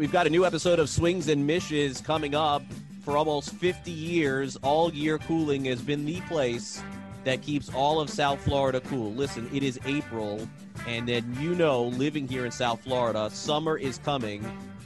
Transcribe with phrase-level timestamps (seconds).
[0.00, 2.62] We've got a new episode of Swings and Mishes coming up.
[3.02, 6.82] For almost 50 years, All Year Cooling has been the place
[7.24, 9.12] that keeps all of South Florida cool.
[9.12, 10.48] Listen, it is April,
[10.86, 14.42] and then you know, living here in South Florida, summer is coming,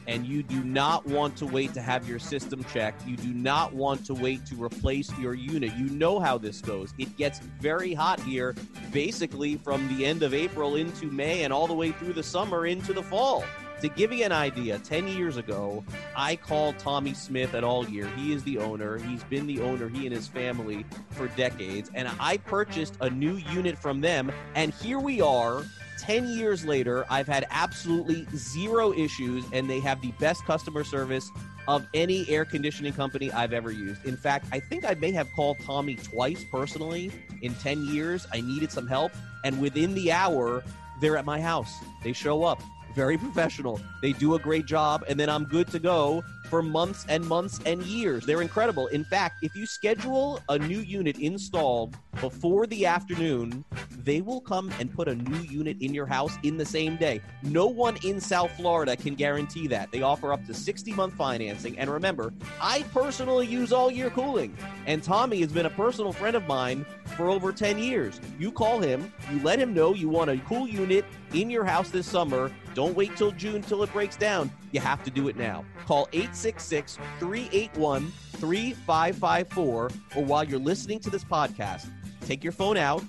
[0.09, 3.07] and you do not want to wait to have your system checked.
[3.07, 5.73] You do not want to wait to replace your unit.
[5.77, 6.93] You know how this goes.
[6.99, 8.57] It gets very hot here,
[8.91, 12.67] basically from the end of April into May and all the way through the summer
[12.67, 13.45] into the fall.
[13.81, 15.85] To give you an idea, 10 years ago,
[16.17, 18.07] I called Tommy Smith at All Year.
[18.17, 18.99] He is the owner.
[18.99, 21.91] He's been the owner, he and his family, for decades.
[21.95, 24.33] And I purchased a new unit from them.
[24.55, 25.65] And here we are,
[25.99, 27.05] 10 years later.
[27.11, 31.31] I've had absolutely zero issues, and they have the best customer service
[31.67, 34.05] of any air conditioning company I've ever used.
[34.05, 37.11] In fact, I think I may have called Tommy twice personally
[37.43, 38.27] in 10 years.
[38.33, 39.13] I needed some help.
[39.45, 40.63] And within the hour,
[41.01, 41.73] they're at my house.
[42.03, 42.63] They show up
[42.95, 43.81] very professional.
[44.01, 47.61] They do a great job, and then I'm good to go for months and months
[47.67, 48.25] and years.
[48.25, 48.87] They're incredible.
[48.89, 53.65] In fact, if you schedule a new unit installed before the afternoon,
[54.05, 57.21] they will come and put a new unit in your house in the same day.
[57.43, 59.91] No one in South Florida can guarantee that.
[59.91, 61.79] They offer up to 60 month financing.
[61.79, 64.57] And remember, I personally use all year cooling,
[64.87, 66.85] and Tommy has been a personal friend of mine
[67.17, 68.21] for over 10 years.
[68.39, 71.91] You call him, you let him know you want a cool unit in your house
[71.91, 72.51] this summer.
[72.75, 74.51] Don't wait till June till it breaks down.
[74.73, 75.65] You have to do it now.
[75.87, 81.89] Call 866 381 3554, or while you're listening to this podcast,
[82.23, 83.03] take your phone out,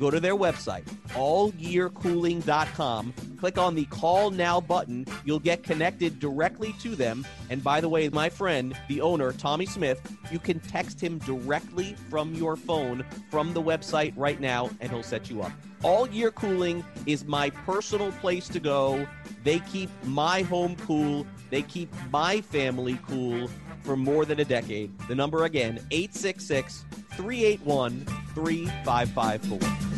[0.00, 5.04] go to their website, allyearcooling.com, click on the call now button.
[5.26, 7.26] You'll get connected directly to them.
[7.50, 10.00] And by the way, my friend, the owner, Tommy Smith,
[10.32, 15.02] you can text him directly from your phone from the website right now, and he'll
[15.02, 15.52] set you up.
[15.82, 19.06] All Year Cooling is my personal place to go.
[19.44, 23.50] They keep my home cool, they keep my family cool
[23.82, 24.98] for more than a decade.
[25.08, 29.89] The number again, 866 381 3554.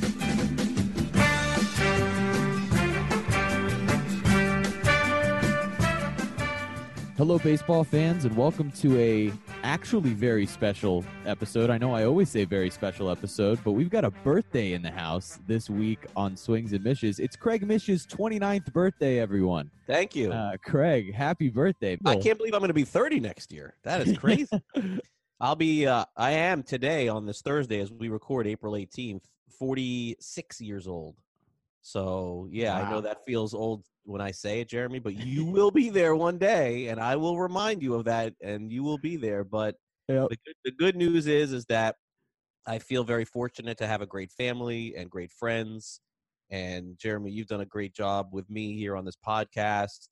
[7.23, 11.71] Hello, baseball fans, and welcome to a actually very special episode.
[11.71, 14.91] I know I always say very special episode, but we've got a birthday in the
[14.91, 17.21] house this week on Swings and Mishes.
[17.21, 19.71] It's Craig Mish's 29th birthday, everyone.
[19.87, 20.33] Thank you.
[20.33, 21.97] Uh, Craig, happy birthday.
[22.05, 23.77] I can't believe I'm going to be 30 next year.
[23.85, 24.61] That is crazy.
[25.41, 29.23] I'll be, uh, I am today on this Thursday as we record April 18th,
[29.61, 31.15] 46 years old.
[31.83, 35.71] So, yeah, I know that feels old when I say it, Jeremy, but you will
[35.71, 39.17] be there one day, and I will remind you of that, and you will be
[39.17, 39.45] there.
[39.45, 39.77] But
[40.09, 40.29] Yep.
[40.31, 41.97] the, good, the good news is, is that
[42.67, 46.01] I feel very fortunate to have a great family and great friends.
[46.51, 50.09] And Jeremy, you've done a great job with me here on this podcast.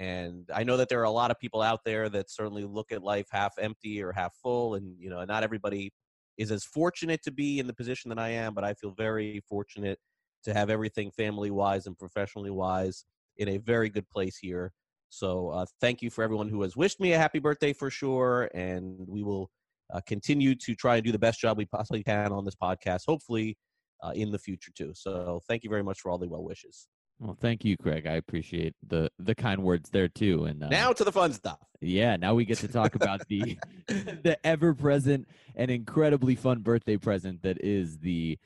[0.00, 2.90] And I know that there are a lot of people out there that certainly look
[2.90, 4.74] at life half empty or half full.
[4.74, 5.92] And, you know, not everybody
[6.38, 9.40] is as fortunate to be in the position that I am, but I feel very
[9.48, 9.98] fortunate
[10.44, 13.04] to have everything family wise and professionally wise
[13.36, 14.72] in a very good place here.
[15.08, 18.50] So uh, thank you for everyone who has wished me a happy birthday for sure.
[18.54, 19.50] And we will
[19.92, 23.02] uh, continue to try and do the best job we possibly can on this podcast,
[23.06, 23.56] hopefully
[24.02, 24.92] uh, in the future too.
[24.94, 26.88] So thank you very much for all the well wishes.
[27.20, 28.06] Well, thank you, Craig.
[28.06, 30.46] I appreciate the the kind words there too.
[30.46, 31.60] And uh, Now to the fun stuff.
[31.80, 33.56] Yeah, now we get to talk about the
[33.86, 38.38] the ever present and incredibly fun birthday present that is the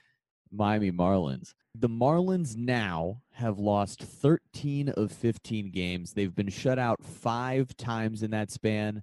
[0.50, 1.54] Miami Marlins.
[1.75, 6.12] The Marlins now have lost 13 of 15 games.
[6.12, 9.03] They've been shut out 5 times in that span,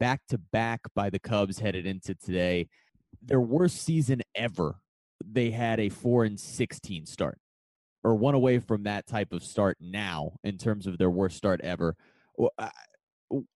[0.00, 2.68] back to back by the Cubs headed into today.
[3.22, 4.76] Their worst season ever.
[5.24, 7.38] They had a 4 and 16 start
[8.06, 11.60] or one away from that type of start now in terms of their worst start
[11.62, 11.96] ever.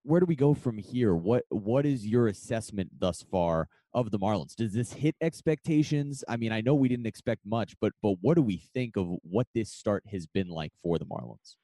[0.03, 1.15] Where do we go from here?
[1.15, 4.55] What what is your assessment thus far of the Marlins?
[4.55, 6.25] Does this hit expectations?
[6.29, 9.09] I mean, I know we didn't expect much, but but what do we think of
[9.23, 11.57] what this start has been like for the Marlins?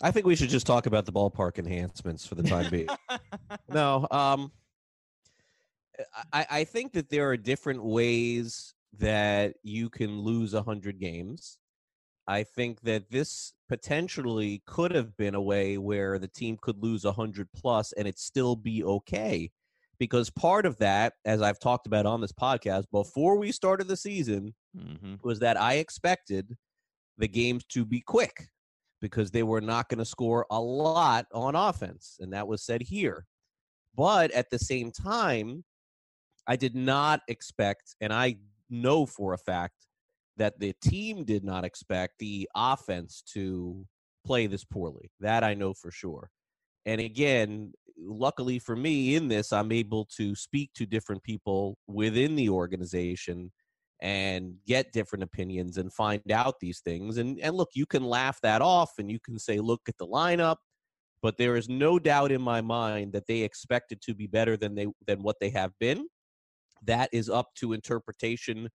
[0.00, 2.88] I think we should just talk about the ballpark enhancements for the time being.
[3.68, 4.52] no, um,
[6.32, 11.58] I, I think that there are different ways that you can lose 100 games.
[12.28, 17.04] I think that this potentially could have been a way where the team could lose
[17.04, 19.50] 100 plus and it still be okay.
[19.98, 23.96] Because part of that, as I've talked about on this podcast before we started the
[23.96, 25.14] season, mm-hmm.
[25.22, 26.54] was that I expected
[27.16, 28.48] the games to be quick
[29.00, 32.18] because they were not going to score a lot on offense.
[32.20, 33.24] And that was said here.
[33.96, 35.64] But at the same time,
[36.46, 38.36] I did not expect, and I
[38.70, 39.87] know for a fact
[40.38, 43.86] that the team did not expect the offense to
[44.26, 45.10] play this poorly.
[45.20, 46.30] That I know for sure.
[46.86, 52.36] and again, luckily for me in this, I'm able to speak to different people within
[52.36, 53.52] the organization
[54.00, 57.18] and get different opinions and find out these things.
[57.18, 60.06] And and look, you can laugh that off and you can say, look at the
[60.06, 60.56] lineup,
[61.22, 64.74] but there is no doubt in my mind that they expected to be better than
[64.74, 66.06] they than what they have been.
[66.84, 68.68] That is up to interpretation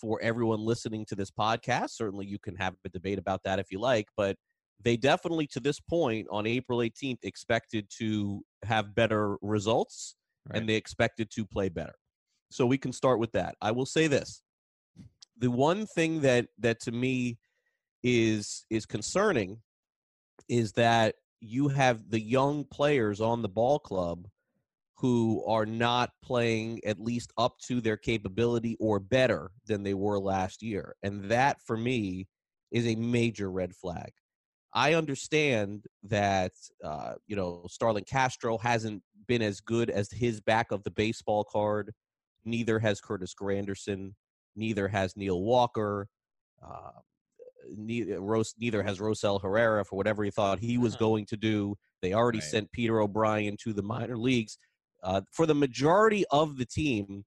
[0.00, 1.90] for everyone listening to this podcast.
[1.90, 4.36] Certainly you can have a debate about that if you like, but
[4.82, 10.16] they definitely to this point on April 18th expected to have better results
[10.48, 10.58] right.
[10.58, 11.94] and they expected to play better.
[12.50, 13.56] So we can start with that.
[13.60, 14.42] I will say this.
[15.38, 17.38] The one thing that that to me
[18.02, 19.58] is is concerning
[20.48, 24.26] is that you have the young players on the ball club
[24.98, 30.18] who are not playing at least up to their capability or better than they were
[30.18, 30.96] last year.
[31.02, 32.26] And that for me
[32.72, 34.10] is a major red flag.
[34.74, 36.52] I understand that
[36.84, 41.44] uh, you know Starlin Castro hasn't been as good as his back of the baseball
[41.44, 41.92] card.
[42.44, 44.14] Neither has Curtis Granderson.
[44.56, 46.08] Neither has Neil Walker.
[46.62, 46.90] Uh,
[47.76, 48.20] neither,
[48.58, 51.76] neither has Rosell Herrera for whatever he thought he was going to do.
[52.02, 52.48] They already right.
[52.48, 54.58] sent Peter O'Brien to the minor leagues.
[55.02, 57.24] Uh, for the majority of the team,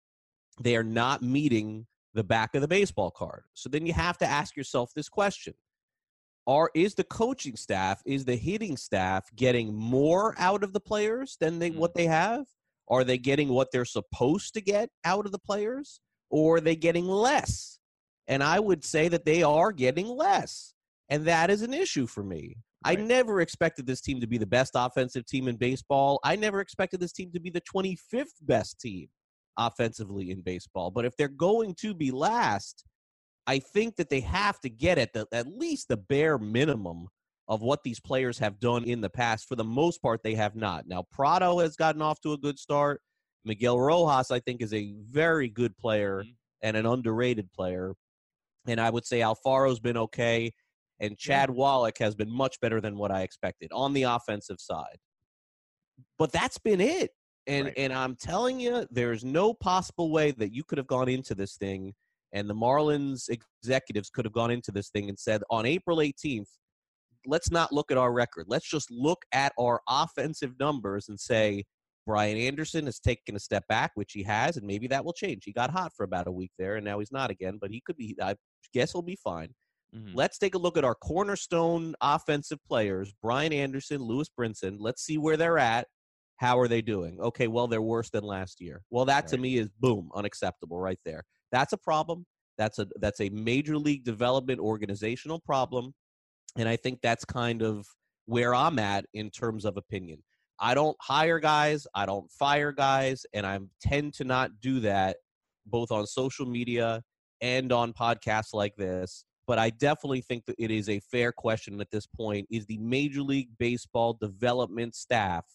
[0.61, 3.43] they are not meeting the back of the baseball card.
[3.53, 5.53] So then you have to ask yourself this question
[6.47, 11.37] are is the coaching staff is the hitting staff getting more out of the players
[11.39, 11.95] than they what mm.
[11.95, 12.45] they have
[12.87, 16.75] are they getting what they're supposed to get out of the players or are they
[16.75, 17.79] getting less
[18.27, 20.73] and i would say that they are getting less
[21.09, 22.97] and that is an issue for me right.
[22.97, 26.59] i never expected this team to be the best offensive team in baseball i never
[26.61, 29.07] expected this team to be the 25th best team
[29.57, 32.85] offensively in baseball but if they're going to be last
[33.47, 37.07] I think that they have to get at the at least the bare minimum
[37.47, 39.47] of what these players have done in the past.
[39.47, 40.87] For the most part, they have not.
[40.87, 43.01] Now, Prado has gotten off to a good start.
[43.43, 46.31] Miguel Rojas, I think, is a very good player mm-hmm.
[46.61, 47.93] and an underrated player.
[48.67, 50.53] And I would say Alfaro's been okay,
[51.01, 51.49] and Chad.
[51.49, 54.97] Wallach has been much better than what I expected on the offensive side.
[56.17, 57.11] But that's been it.
[57.47, 57.73] And right.
[57.75, 61.57] and I'm telling you, there's no possible way that you could have gone into this
[61.57, 61.93] thing
[62.33, 66.47] and the Marlins executives could have gone into this thing and said, on April 18th,
[67.25, 68.45] let's not look at our record.
[68.47, 71.65] Let's just look at our offensive numbers and say,
[72.07, 75.43] Brian Anderson has taken a step back, which he has, and maybe that will change.
[75.45, 77.81] He got hot for about a week there, and now he's not again, but he
[77.85, 78.35] could be, I
[78.73, 79.49] guess he'll be fine.
[79.95, 80.15] Mm-hmm.
[80.15, 84.77] Let's take a look at our cornerstone offensive players Brian Anderson, Lewis Brinson.
[84.79, 85.87] Let's see where they're at.
[86.37, 87.19] How are they doing?
[87.19, 88.81] Okay, well, they're worse than last year.
[88.89, 89.27] Well, that right.
[89.27, 91.23] to me is boom, unacceptable right there.
[91.51, 92.25] That's a problem.
[92.57, 95.93] That's a that's a major league development organizational problem,
[96.57, 97.85] and I think that's kind of
[98.25, 100.23] where I'm at in terms of opinion.
[100.59, 105.17] I don't hire guys, I don't fire guys, and I tend to not do that
[105.65, 107.01] both on social media
[107.41, 109.25] and on podcasts like this.
[109.47, 112.47] But I definitely think that it is a fair question at this point.
[112.49, 115.45] Is the Major League Baseball development staff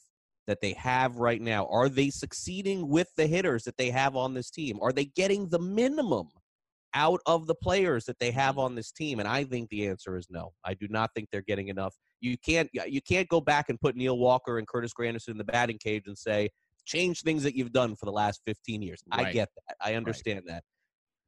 [0.46, 4.34] that they have right now are they succeeding with the hitters that they have on
[4.34, 6.28] this team are they getting the minimum
[6.94, 10.16] out of the players that they have on this team and i think the answer
[10.16, 13.68] is no i do not think they're getting enough you can't you can't go back
[13.68, 16.48] and put neil walker and curtis granderson in the batting cage and say
[16.84, 19.26] change things that you've done for the last 15 years right.
[19.26, 20.54] i get that i understand right.
[20.54, 20.62] that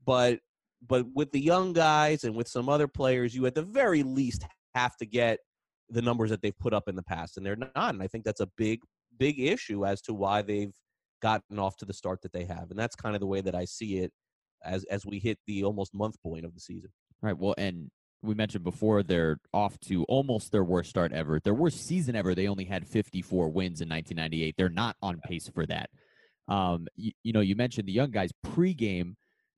[0.06, 0.38] but
[0.86, 4.44] but with the young guys and with some other players you at the very least
[4.74, 5.38] have to get
[5.90, 8.24] the numbers that they've put up in the past and they're not and i think
[8.24, 8.80] that's a big
[9.18, 10.72] big issue as to why they've
[11.20, 12.70] gotten off to the start that they have.
[12.70, 14.12] And that's kind of the way that I see it
[14.64, 16.90] as as we hit the almost month point of the season.
[17.22, 17.36] Right.
[17.36, 17.90] Well, and
[18.22, 21.40] we mentioned before they're off to almost their worst start ever.
[21.40, 22.34] Their worst season ever.
[22.34, 24.54] They only had 54 wins in 1998.
[24.56, 25.90] They're not on pace for that.
[26.48, 29.14] Um, you, you know, you mentioned the young guys pregame.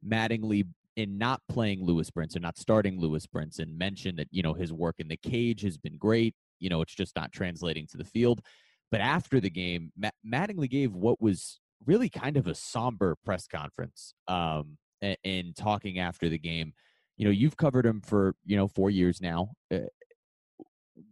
[0.06, 0.66] Mattingly
[1.00, 4.96] in not playing Lewis Brinson, not starting Lewis Brinson, mentioned that you know his work
[4.98, 6.34] in the cage has been great.
[6.58, 8.42] You know, it's just not translating to the field.
[8.90, 13.46] But after the game, Matt- Mattingly gave what was really kind of a somber press
[13.46, 14.76] conference um,
[15.24, 16.74] in talking after the game.
[17.16, 19.52] You know, you've covered him for, you know, four years now.
[19.72, 19.80] Uh,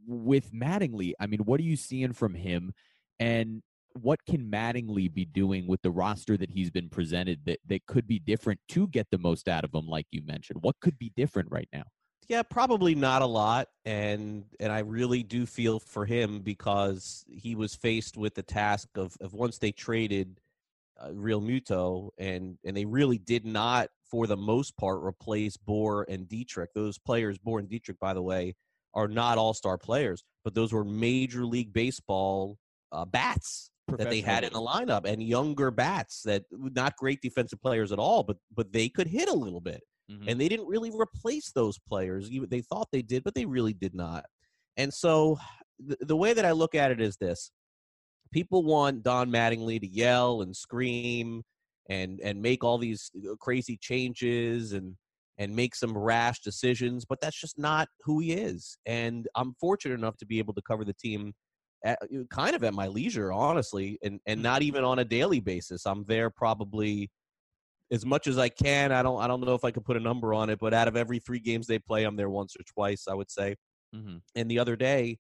[0.07, 2.73] with Mattingly, I mean, what are you seeing from him?
[3.21, 3.63] And
[4.03, 8.07] what can Mattingly be doing with the roster that he's been presented that, that could
[8.07, 10.63] be different to get the most out of him, like you mentioned?
[10.63, 11.85] What could be different right now?
[12.29, 17.55] Yeah, probably not a lot, and and I really do feel for him because he
[17.55, 20.39] was faced with the task of of once they traded
[21.01, 26.29] uh, Realmuto, and and they really did not, for the most part, replace Bour and
[26.29, 26.71] Dietrich.
[26.75, 28.57] Those players, Bour and Dietrich, by the way,
[28.93, 32.59] are not all star players, but those were major league baseball
[32.93, 37.61] uh, bats that they had in the lineup and younger bats that not great defensive
[37.61, 39.83] players at all, but but they could hit a little bit.
[40.11, 40.29] Mm-hmm.
[40.29, 42.31] And they didn't really replace those players.
[42.49, 44.25] They thought they did, but they really did not.
[44.79, 45.37] And so
[45.79, 47.51] the, the way that I look at it is this
[48.33, 51.43] people want Don Mattingly to yell and scream
[51.89, 54.97] and and make all these uh, crazy changes and
[55.39, 58.77] and make some rash decisions, but that's just not who he is.
[58.87, 61.33] And I'm fortunate enough to be able to cover the team
[61.85, 61.99] at,
[62.31, 65.87] kind of at my leisure, honestly, and and not even on a daily basis.
[65.87, 67.11] I'm there probably
[67.91, 68.93] as much as I can.
[68.93, 70.89] I don't I don't know if I can put a number on it, but out
[70.89, 73.07] of every three games they play, I'm there once or twice.
[73.09, 73.57] I would say.
[73.95, 74.17] Mm-hmm.
[74.35, 75.19] And the other day,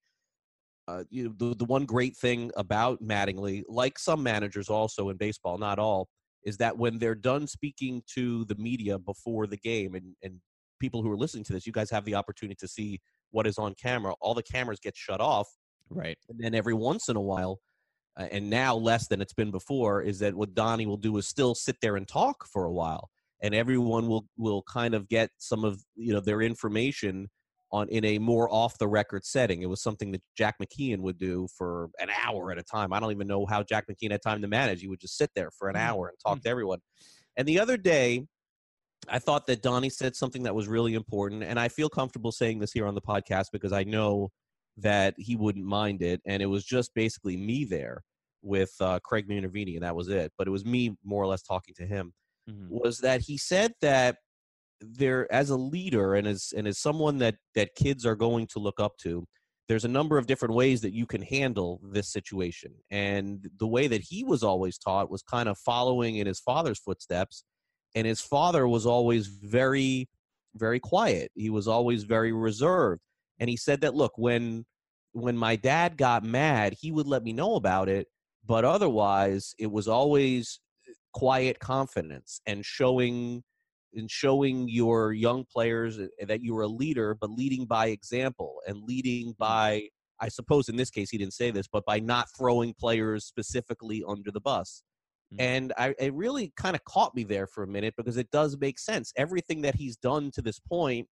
[0.88, 5.16] uh, you know, the the one great thing about Mattingly, like some managers also in
[5.16, 6.08] baseball, not all,
[6.44, 10.40] is that when they're done speaking to the media before the game, and and
[10.80, 13.00] people who are listening to this, you guys have the opportunity to see
[13.30, 14.14] what is on camera.
[14.20, 15.48] All the cameras get shut off,
[15.90, 16.18] right?
[16.28, 17.60] And then every once in a while,
[18.18, 21.26] uh, and now less than it's been before, is that what Donnie will do is
[21.26, 23.10] still sit there and talk for a while,
[23.42, 27.28] and everyone will will kind of get some of you know their information
[27.70, 29.62] on in a more off the record setting.
[29.62, 32.92] It was something that Jack McKeon would do for an hour at a time.
[32.92, 34.80] I don't even know how Jack McKeon had time to manage.
[34.80, 35.88] He would just sit there for an mm-hmm.
[35.88, 36.44] hour and talk mm-hmm.
[36.44, 36.78] to everyone.
[37.36, 38.26] And the other day,
[39.08, 42.58] I thought that Donnie said something that was really important, and I feel comfortable saying
[42.58, 44.30] this here on the podcast because I know
[44.78, 46.20] that he wouldn't mind it.
[46.26, 48.02] And it was just basically me there
[48.42, 50.32] with uh, Craig Minervini, and that was it.
[50.38, 52.12] But it was me more or less talking to him.
[52.48, 52.68] Mm-hmm.
[52.70, 54.16] Was that he said that
[54.80, 58.58] there, as a leader and as and as someone that that kids are going to
[58.58, 59.26] look up to,
[59.68, 62.72] there's a number of different ways that you can handle this situation.
[62.90, 66.78] And the way that he was always taught was kind of following in his father's
[66.78, 67.44] footsteps.
[67.94, 70.08] And his father was always very,
[70.54, 71.32] very quiet.
[71.34, 73.00] He was always very reserved
[73.40, 74.64] and he said that look when
[75.12, 78.06] when my dad got mad he would let me know about it
[78.46, 80.60] but otherwise it was always
[81.12, 83.42] quiet confidence and showing
[83.94, 88.56] and showing your young players eh, that you were a leader but leading by example
[88.66, 89.42] and leading mm-hmm.
[89.42, 89.82] by
[90.20, 94.04] i suppose in this case he didn't say this but by not throwing players specifically
[94.06, 94.82] under the bus
[95.32, 95.40] mm-hmm.
[95.40, 98.56] and I, it really kind of caught me there for a minute because it does
[98.60, 101.08] make sense everything that he's done to this point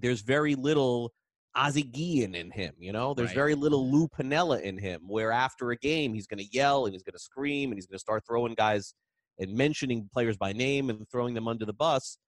[0.00, 1.12] there's very little
[1.54, 2.74] Ozzie Guillen in him.
[2.78, 3.36] You know, there's right.
[3.36, 5.02] very little Lou Piniella in him.
[5.06, 7.86] Where after a game, he's going to yell and he's going to scream and he's
[7.86, 8.94] going to start throwing guys
[9.38, 12.18] and mentioning players by name and throwing them under the bus.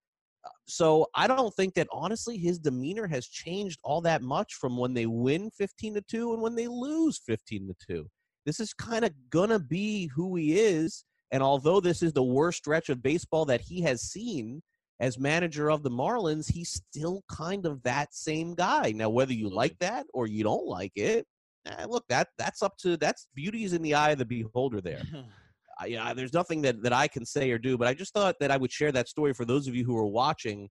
[0.44, 4.76] Uh, so I don't think that honestly his demeanor has changed all that much from
[4.76, 8.10] when they win 15 to 2 and when they lose 15 to 2.
[8.46, 11.04] This is kind of going to be who he is
[11.34, 14.62] and although this is the worst stretch of baseball that he has seen,
[15.00, 18.92] as manager of the Marlins, he's still kind of that same guy.
[18.92, 21.26] Now, whether you like that or you don't like it,
[21.66, 24.80] eh, look that that's up to that's beauty is in the eye of the beholder.
[24.80, 25.02] There,
[25.82, 27.76] uh, yeah, there's nothing that that I can say or do.
[27.76, 29.96] But I just thought that I would share that story for those of you who
[29.96, 30.68] are watching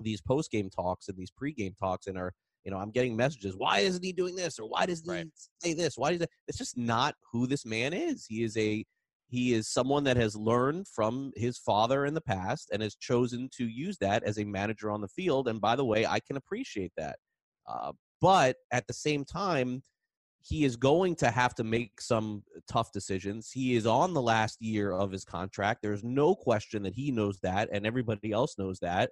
[0.00, 2.32] these post game talks and these pre game talks and are
[2.64, 3.54] you know I'm getting messages.
[3.56, 5.26] Why isn't he doing this or why doesn't right.
[5.62, 5.94] he say this?
[5.96, 6.30] Why does that?
[6.48, 8.24] It's just not who this man is.
[8.26, 8.84] He is a
[9.30, 13.48] he is someone that has learned from his father in the past and has chosen
[13.56, 15.46] to use that as a manager on the field.
[15.46, 17.16] And by the way, I can appreciate that.
[17.68, 19.84] Uh, but at the same time,
[20.42, 23.50] he is going to have to make some tough decisions.
[23.52, 25.80] He is on the last year of his contract.
[25.80, 29.10] There's no question that he knows that, and everybody else knows that.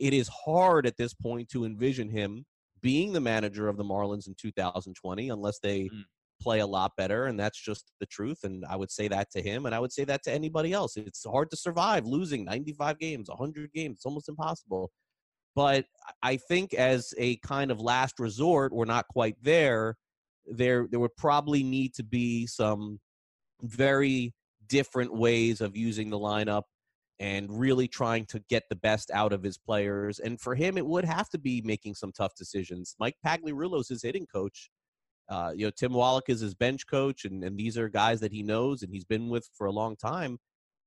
[0.00, 2.44] It is hard at this point to envision him
[2.80, 6.04] being the manager of the Marlins in 2020 unless they mm
[6.44, 8.44] play a lot better, and that's just the truth.
[8.44, 10.96] And I would say that to him, and I would say that to anybody else.
[10.96, 13.96] It's hard to survive losing 95 games, 100 games.
[13.96, 14.90] It's almost impossible.
[15.56, 15.86] But
[16.22, 19.96] I think as a kind of last resort, we're not quite there.
[20.46, 23.00] There, there would probably need to be some
[23.62, 24.34] very
[24.68, 26.64] different ways of using the lineup
[27.20, 30.18] and really trying to get the best out of his players.
[30.18, 32.96] And for him, it would have to be making some tough decisions.
[32.98, 34.70] Mike Pagliarulo is his hitting coach.
[35.28, 38.32] Uh, you know, Tim Wallach is his bench coach, and, and these are guys that
[38.32, 40.38] he knows and he's been with for a long time.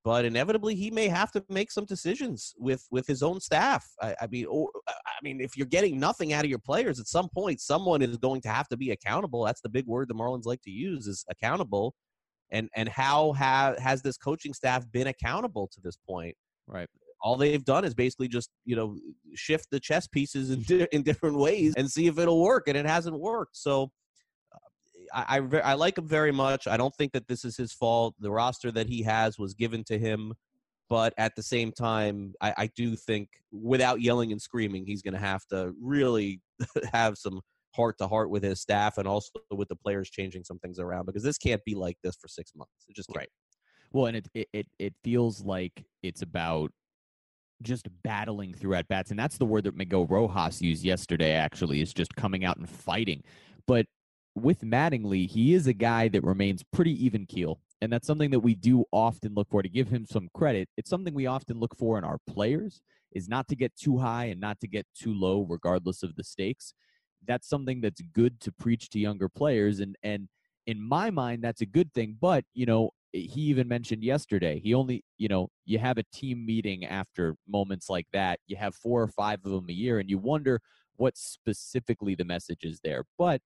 [0.04, 3.86] But inevitably, he may have to make some decisions with with his own staff.
[4.02, 7.08] I, I mean, or, I mean, if you're getting nothing out of your players, at
[7.08, 9.44] some point, someone is going to have to be accountable.
[9.44, 11.94] That's the big word the Marlins like to use is accountable.
[12.52, 16.36] And and how have has this coaching staff been accountable to this point?
[16.68, 16.88] Right
[17.22, 18.96] all they've done is basically just you know
[19.36, 22.78] shift the chess pieces in, di- in different ways and see if it'll work and
[22.78, 23.90] it hasn't worked so
[25.14, 26.68] I, I, I like him very much.
[26.68, 28.16] I don't think that this is his fault.
[28.20, 30.34] The roster that he has was given to him,
[30.90, 35.14] but at the same time, I, I do think without yelling and screaming, he's going
[35.14, 36.42] to have to really
[36.94, 37.42] have some
[37.76, 41.06] heart to heart with his staff and also with the players changing some things around
[41.06, 42.86] because this can't be like this for six months.
[42.88, 43.18] It just can't.
[43.18, 43.30] Right.
[43.92, 46.72] Well, and it, it it feels like it's about
[47.62, 51.34] just battling through at bats, and that's the word that Miguel Rojas used yesterday.
[51.34, 53.24] Actually, is just coming out and fighting.
[53.66, 53.86] But
[54.42, 57.60] with Mattingly, he is a guy that remains pretty even keel.
[57.82, 60.70] And that's something that we do often look for to give him some credit.
[60.78, 64.26] It's something we often look for in our players is not to get too high
[64.26, 66.74] and not to get too low regardless of the stakes.
[67.28, 70.28] That's something that's good to preach to younger players and and
[70.66, 74.74] in my mind that's a good thing, but you know, he even mentioned yesterday, he
[74.74, 78.40] only, you know, you have a team meeting after moments like that.
[78.48, 80.62] You have four or five of them a year and you wonder
[80.98, 83.04] what specifically the message is there.
[83.18, 83.42] But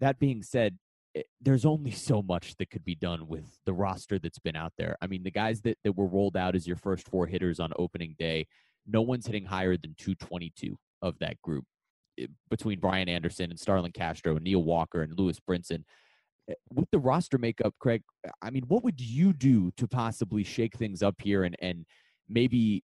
[0.00, 0.78] that being said,
[1.14, 4.72] it, there's only so much that could be done with the roster that's been out
[4.78, 4.96] there.
[5.00, 7.72] I mean, the guys that, that were rolled out as your first four hitters on
[7.78, 8.46] opening day,
[8.86, 11.64] no one's hitting higher than 222 of that group
[12.16, 15.84] it, eh, between Brian Anderson and Starlin Castro and Neil Walker and Lewis Brinson.
[16.48, 18.02] Eh, with the roster makeup, Craig,
[18.42, 21.86] I mean, what would you do to possibly shake things up here and, and
[22.28, 22.82] maybe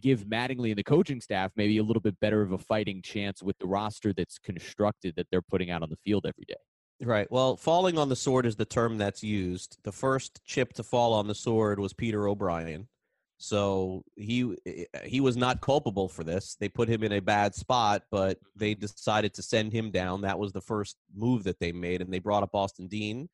[0.00, 3.42] give Mattingly and the coaching staff maybe a little bit better of a fighting chance
[3.42, 6.56] with the roster that's constructed that they're putting out on the field every day?
[7.02, 7.30] Right.
[7.30, 9.78] Well, falling on the sword is the term that's used.
[9.84, 12.88] The first chip to fall on the sword was Peter O'Brien.
[13.42, 14.54] So he
[15.04, 16.56] he was not culpable for this.
[16.60, 20.20] They put him in a bad spot, but they decided to send him down.
[20.20, 23.30] That was the first move that they made, and they brought up Austin Dean.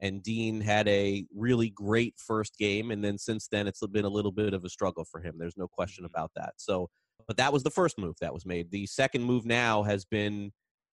[0.00, 4.10] And Dean had a really great first game, and then since then it's been a
[4.10, 5.36] little bit of a struggle for him.
[5.38, 6.14] There's no question mm-hmm.
[6.14, 6.54] about that.
[6.56, 6.88] So,
[7.26, 8.70] but that was the first move that was made.
[8.70, 10.52] The second move now has been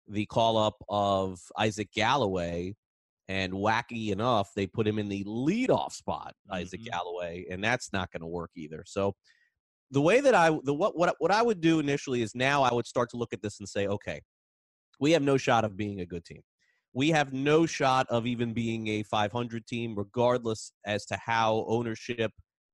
[0.09, 2.75] the call up of Isaac Galloway,
[3.29, 6.55] and wacky enough, they put him in the leadoff spot, mm-hmm.
[6.55, 8.83] Isaac Galloway, and that's not going to work either.
[8.85, 9.15] So
[9.91, 12.73] the way that I the what what what I would do initially is now I
[12.73, 14.21] would start to look at this and say, okay,
[14.99, 16.41] we have no shot of being a good team.
[16.97, 22.31] We have no shot of even being a 500 team, regardless as to how ownership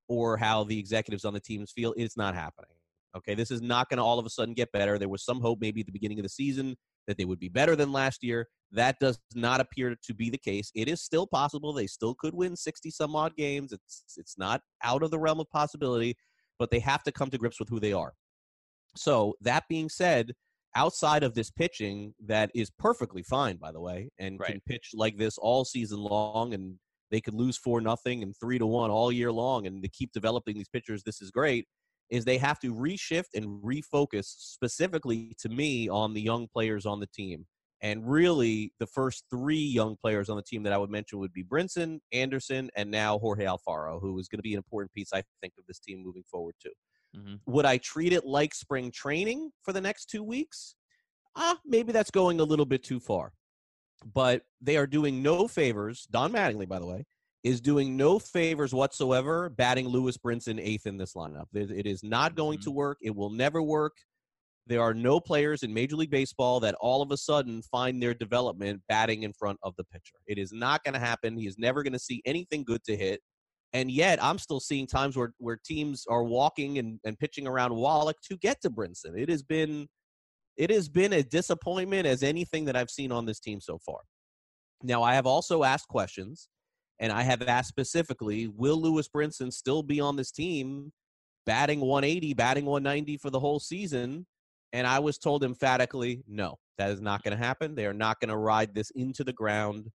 [0.08, 1.94] or how the executives on the teams feel.
[1.98, 2.72] It's not happening.
[3.18, 4.98] Okay, this is not going to all of a sudden get better.
[4.98, 7.50] There was some hope maybe at the beginning of the season that they would be
[7.50, 8.48] better than last year.
[8.72, 10.72] That does not appear to be the case.
[10.74, 11.74] It is still possible.
[11.74, 13.74] They still could win 60 some odd games.
[13.74, 16.16] It's it's not out of the realm of possibility,
[16.60, 18.14] but they have to come to grips with who they are.
[18.96, 20.32] So, that being said,
[20.76, 24.52] outside of this pitching that is perfectly fine by the way and right.
[24.52, 26.76] can pitch like this all season long and
[27.12, 30.12] they could lose 4 nothing and 3 to 1 all year long and to keep
[30.12, 31.68] developing these pitchers this is great
[32.10, 37.00] is they have to reshift and refocus specifically to me on the young players on
[37.00, 37.46] the team.
[37.82, 41.34] And really, the first three young players on the team that I would mention would
[41.34, 45.10] be Brinson, Anderson, and now Jorge Alfaro, who is going to be an important piece,
[45.12, 46.72] I think, of this team moving forward, too.
[47.16, 47.36] Mm-hmm.
[47.46, 50.76] Would I treat it like spring training for the next two weeks?
[51.36, 53.34] Ah, maybe that's going a little bit too far.
[54.14, 56.08] But they are doing no favors.
[56.12, 57.06] Don Mattingly, by the way,
[57.44, 61.46] is doing no favors whatsoever batting Lewis Brinson eighth in this lineup.
[61.54, 62.66] It is not going mm-hmm.
[62.66, 62.98] to work.
[63.02, 63.94] It will never work.
[64.66, 68.14] There are no players in Major League Baseball that all of a sudden find their
[68.14, 70.16] development batting in front of the pitcher.
[70.26, 71.38] It is not going to happen.
[71.38, 73.20] He is never going to see anything good to hit.
[73.74, 77.74] And yet, I'm still seeing times where, where teams are walking and, and pitching around
[77.74, 79.18] Wallach to get to Brinson.
[79.18, 79.88] It has been
[80.56, 84.02] it has been a disappointment as anything that I've seen on this team so far.
[84.84, 86.48] Now, I have also asked questions
[87.00, 90.92] and I have asked specifically, will Lewis Brinson still be on this team
[91.46, 94.26] batting 180, batting 190 for the whole season?
[94.74, 97.76] And I was told emphatically, no, that is not going to happen.
[97.76, 99.90] They are not going to ride this into the ground.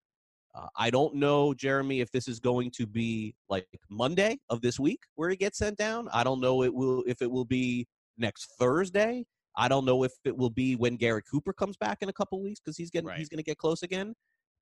[0.58, 4.80] Uh, I don't know, Jeremy, if this is going to be like Monday of this
[4.80, 6.08] week where he gets sent down.
[6.12, 9.26] I don't know it will if it will be next Thursday.
[9.56, 12.42] I don't know if it will be when Garrett Cooper comes back in a couple
[12.42, 13.18] weeks because he's getting right.
[13.18, 14.14] he's going to get close again.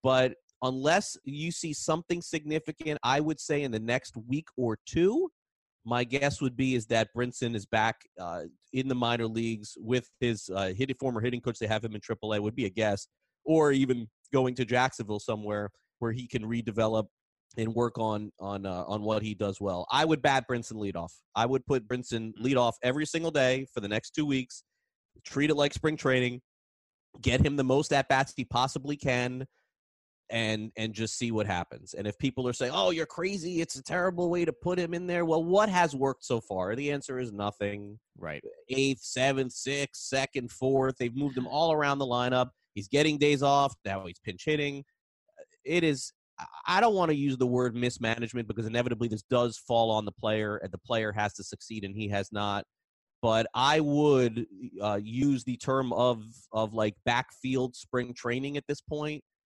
[0.03, 5.29] But unless you see something significant, I would say in the next week or two,
[5.85, 8.41] my guess would be is that Brinson is back uh,
[8.73, 11.59] in the minor leagues with his uh, hitting, former hitting coach.
[11.59, 12.39] They have him in AAA.
[12.39, 13.07] Would be a guess,
[13.45, 15.69] or even going to Jacksonville somewhere
[16.05, 17.05] where he can redevelop
[17.57, 19.87] and work on on uh, on what he does well.
[19.91, 21.09] I would bat Brinson leadoff.
[21.35, 24.63] I would put Brinson leadoff every single day for the next two weeks.
[25.25, 26.41] Treat it like spring training.
[27.21, 29.47] Get him the most at bats he possibly can
[30.29, 31.95] and and just see what happens.
[31.95, 33.61] And if people are saying, "Oh, you're crazy.
[33.61, 36.75] It's a terrible way to put him in there." Well, what has worked so far?
[36.75, 37.97] The answer is nothing.
[38.15, 38.43] Right.
[38.69, 40.97] Eighth, seventh, sixth, second, fourth.
[40.99, 42.49] They've moved him all around the lineup.
[42.75, 43.73] He's getting days off.
[43.85, 44.83] Now he's pinch hitting.
[45.65, 46.13] It is
[46.67, 50.11] I don't want to use the word mismanagement because inevitably this does fall on the
[50.11, 52.65] player and the player has to succeed and he has not.
[53.21, 54.45] but I would
[54.81, 58.81] uh, use the term of of like backfield spring training at this.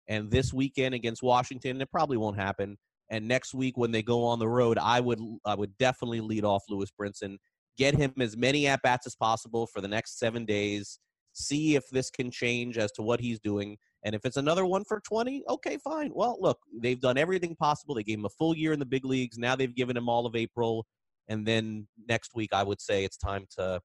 [0.07, 2.77] And this weekend against Washington, it probably won't happen.
[3.09, 6.45] And next week when they go on the road, I would I would definitely lead
[6.45, 7.37] off Lewis Brinson,
[7.77, 10.99] get him as many at bats as possible for the next seven days.
[11.33, 13.77] See if this can change as to what he's doing.
[14.07, 16.11] And if it's another one for 20, okay, fine.
[16.15, 17.93] Well, look, they've done everything possible.
[17.93, 19.37] They gave him a full year in the big leagues.
[19.37, 20.85] Now they've given him all of April.
[21.27, 23.81] And then next week, I would say it's time to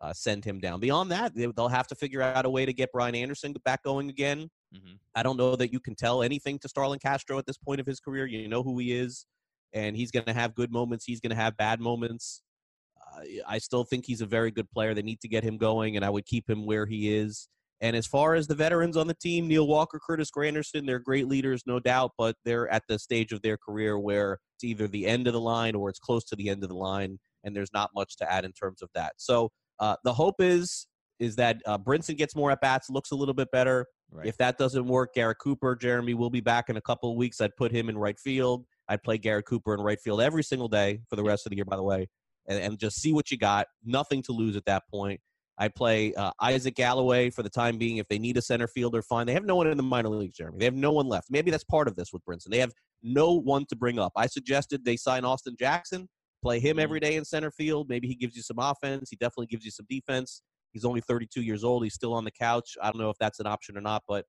[0.00, 0.78] uh, send him down.
[0.78, 4.10] Beyond that, they'll have to figure out a way to get Brian Anderson back going
[4.10, 4.48] again.
[4.72, 4.92] Mm-hmm.
[5.16, 7.86] I don't know that you can tell anything to Starlin Castro at this point of
[7.86, 8.26] his career.
[8.26, 9.26] You know who he is,
[9.72, 11.04] and he's going to have good moments.
[11.04, 12.42] He's going to have bad moments.
[12.96, 14.94] Uh, I still think he's a very good player.
[14.94, 17.48] They need to get him going, and I would keep him where he is.
[17.80, 21.28] And as far as the veterans on the team, Neil Walker, Curtis Granderson, they're great
[21.28, 25.06] leaders, no doubt, but they're at the stage of their career where it's either the
[25.06, 27.72] end of the line or it's close to the end of the line, and there's
[27.72, 29.12] not much to add in terms of that.
[29.16, 30.86] So uh, the hope is
[31.18, 33.86] is that uh, Brinson gets more at bats, looks a little bit better.
[34.10, 34.26] Right.
[34.26, 37.40] If that doesn't work, Garrett Cooper, Jeremy will be back in a couple of weeks.
[37.40, 38.64] I'd put him in right field.
[38.88, 41.56] I'd play Garrett Cooper in right field every single day for the rest of the
[41.56, 42.08] year, by the way,
[42.48, 43.66] and, and just see what you got.
[43.84, 45.20] Nothing to lose at that point.
[45.58, 47.96] I'd play uh, Isaac Galloway for the time being.
[47.96, 49.26] If they need a center fielder, fine.
[49.26, 50.58] They have no one in the minor leagues, Jeremy.
[50.58, 51.28] They have no one left.
[51.30, 52.50] Maybe that's part of this with Brinson.
[52.50, 54.12] They have no one to bring up.
[54.14, 56.08] I suggested they sign Austin Jackson,
[56.42, 57.18] play him every mm-hmm.
[57.18, 57.88] in center field.
[57.88, 59.10] Maybe he gives you some offense.
[59.10, 60.42] He definitely gives you some defense.
[60.72, 61.82] He's only 32 years old.
[61.82, 62.76] He's still on the couch.
[62.80, 64.26] I don't know if that's an option or not, but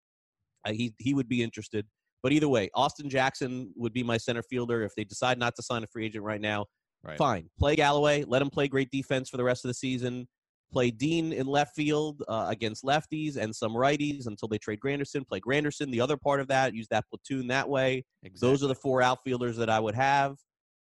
[0.66, 1.86] uh, he he would be interested.
[2.24, 5.62] But either way, Austin Jackson would be my center fielder if they decide not to
[5.62, 6.66] sign a free agent right now.
[7.04, 7.18] Right.
[7.18, 8.24] Fine, play Galloway.
[8.26, 10.28] Let him play great defense for the rest of the season.
[10.72, 15.28] Play Dean in left field uh, against lefties and some righties until they trade Granderson.
[15.28, 16.74] Play Granderson, the other part of that.
[16.74, 18.04] Use that platoon that way.
[18.24, 18.50] Exactly.
[18.50, 20.36] Those are the four outfielders that I would have,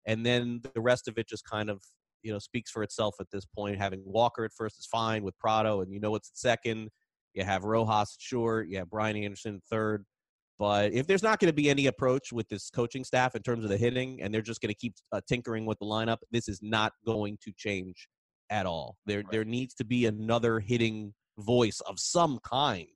[0.05, 1.81] and then the rest of it just kind of
[2.23, 3.77] you know speaks for itself at this point.
[3.77, 6.89] Having Walker at first is fine with Prado, and you know it's at second.
[7.33, 8.67] You have Rojas at short.
[8.67, 10.05] You have Brian Anderson third.
[10.59, 13.63] But if there's not going to be any approach with this coaching staff in terms
[13.63, 16.49] of the hitting, and they're just going to keep uh, tinkering with the lineup, this
[16.49, 18.07] is not going to change
[18.49, 18.97] at all.
[19.05, 19.31] There, right.
[19.31, 22.87] there needs to be another hitting voice of some kind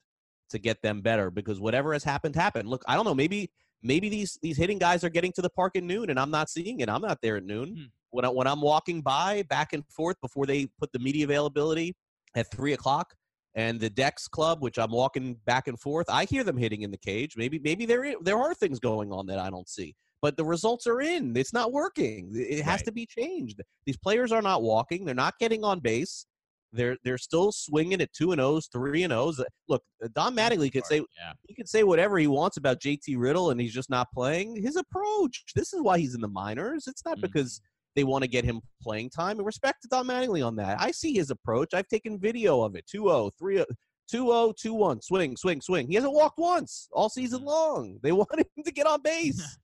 [0.50, 2.70] to get them better because whatever has happened happened.
[2.70, 3.16] Look, I don't know.
[3.16, 3.52] Maybe,
[3.84, 6.50] maybe these these hitting guys are getting to the park at noon, and I'm not
[6.50, 6.90] seeing it.
[6.90, 7.76] I'm not there at noon.
[7.76, 11.26] Hmm when I, when I'm walking by back and forth before they put the media
[11.26, 11.96] availability
[12.36, 13.14] at three o'clock,
[13.56, 16.92] and the Dex Club, which I'm walking back and forth, I hear them hitting in
[16.92, 17.36] the cage.
[17.36, 20.88] Maybe maybe there there are things going on that I don't see, but the results
[20.88, 21.36] are in.
[21.36, 22.32] It's not working.
[22.34, 22.86] It has right.
[22.86, 23.62] to be changed.
[23.86, 25.06] These players are not walking.
[25.06, 26.26] They're not getting on base.
[26.74, 29.44] They're they're still swinging at two and O's, three and O's.
[29.68, 31.34] Look, Don Mattingly could say yeah.
[31.48, 34.62] he could say whatever he wants about JT Riddle, and he's just not playing.
[34.62, 35.44] His approach.
[35.54, 36.88] This is why he's in the minors.
[36.88, 37.24] It's not mm-hmm.
[37.24, 37.60] because
[37.96, 39.38] they want to get him playing time.
[39.38, 40.80] And respect to Don Mattingly on that.
[40.80, 41.74] I see his approach.
[41.74, 43.66] I've taken video of it 2 0, 3 0.
[44.10, 45.88] 2 2 1, swing, swing, swing.
[45.88, 47.48] He hasn't walked once all season mm-hmm.
[47.48, 48.00] long.
[48.04, 49.58] They want him to get on base.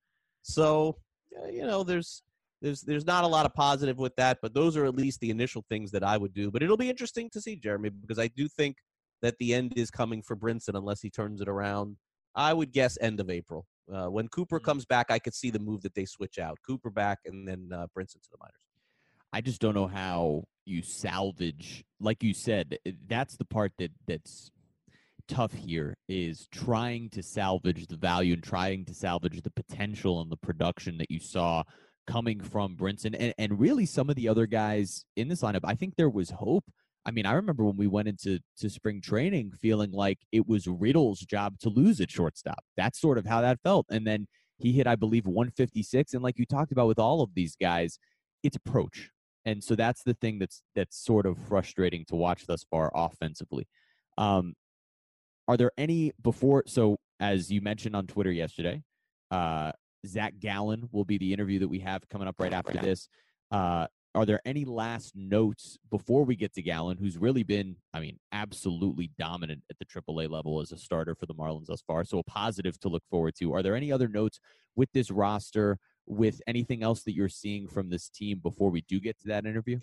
[0.47, 0.97] So,
[1.51, 2.23] you know, there's
[2.62, 5.29] there's there's not a lot of positive with that, but those are at least the
[5.29, 6.49] initial things that I would do.
[6.49, 8.77] But it'll be interesting to see, Jeremy, because I do think
[9.21, 11.97] that the end is coming for Brinson unless he turns it around.
[12.36, 13.65] I would guess end of April.
[13.91, 14.65] Uh, when Cooper mm-hmm.
[14.65, 17.69] comes back, I could see the move that they switch out Cooper back and then
[17.73, 18.53] uh, Brinson to the minors.
[19.33, 23.91] I just don't know how you salvage, like you said, eh, that's the part that
[24.07, 24.51] that's
[25.28, 30.32] tough here is trying to salvage the value and trying to salvage the potential and
[30.32, 31.63] the production that you saw
[32.08, 35.62] coming from Brinson and, and really some of the other guys in this lineup.
[35.63, 36.66] I think there was hope
[37.08, 40.68] I mean, I remember when we went into to spring training feeling like it was
[40.68, 42.60] Riddle's job to lose at shortstop.
[42.76, 43.86] That's sort of how that felt.
[43.90, 46.13] And then he hit, I believe, 156.
[46.13, 47.98] And like you talked about with all of these guys,
[48.44, 49.10] it's approach.
[49.46, 53.70] And so that's the thing that's that's sort of frustrating to watch thus far offensively.
[54.18, 54.56] Um,
[55.47, 56.63] are there any before?
[56.67, 58.83] So as you mentioned on Twitter yesterday,
[59.31, 59.71] uh,
[60.05, 63.10] Zach Gallen will be the interview that we have coming up right after this.
[63.51, 67.99] Uh, are there any last notes before we get to Gallen, who's really been, I
[67.99, 72.03] mean, absolutely dominant at the AAA level as a starter for the Marlins thus far?
[72.03, 73.53] So a positive to look forward to.
[73.53, 74.39] Are there any other notes
[74.75, 78.99] with this roster, with anything else that you're seeing from this team before we do
[78.99, 79.79] get to that interview?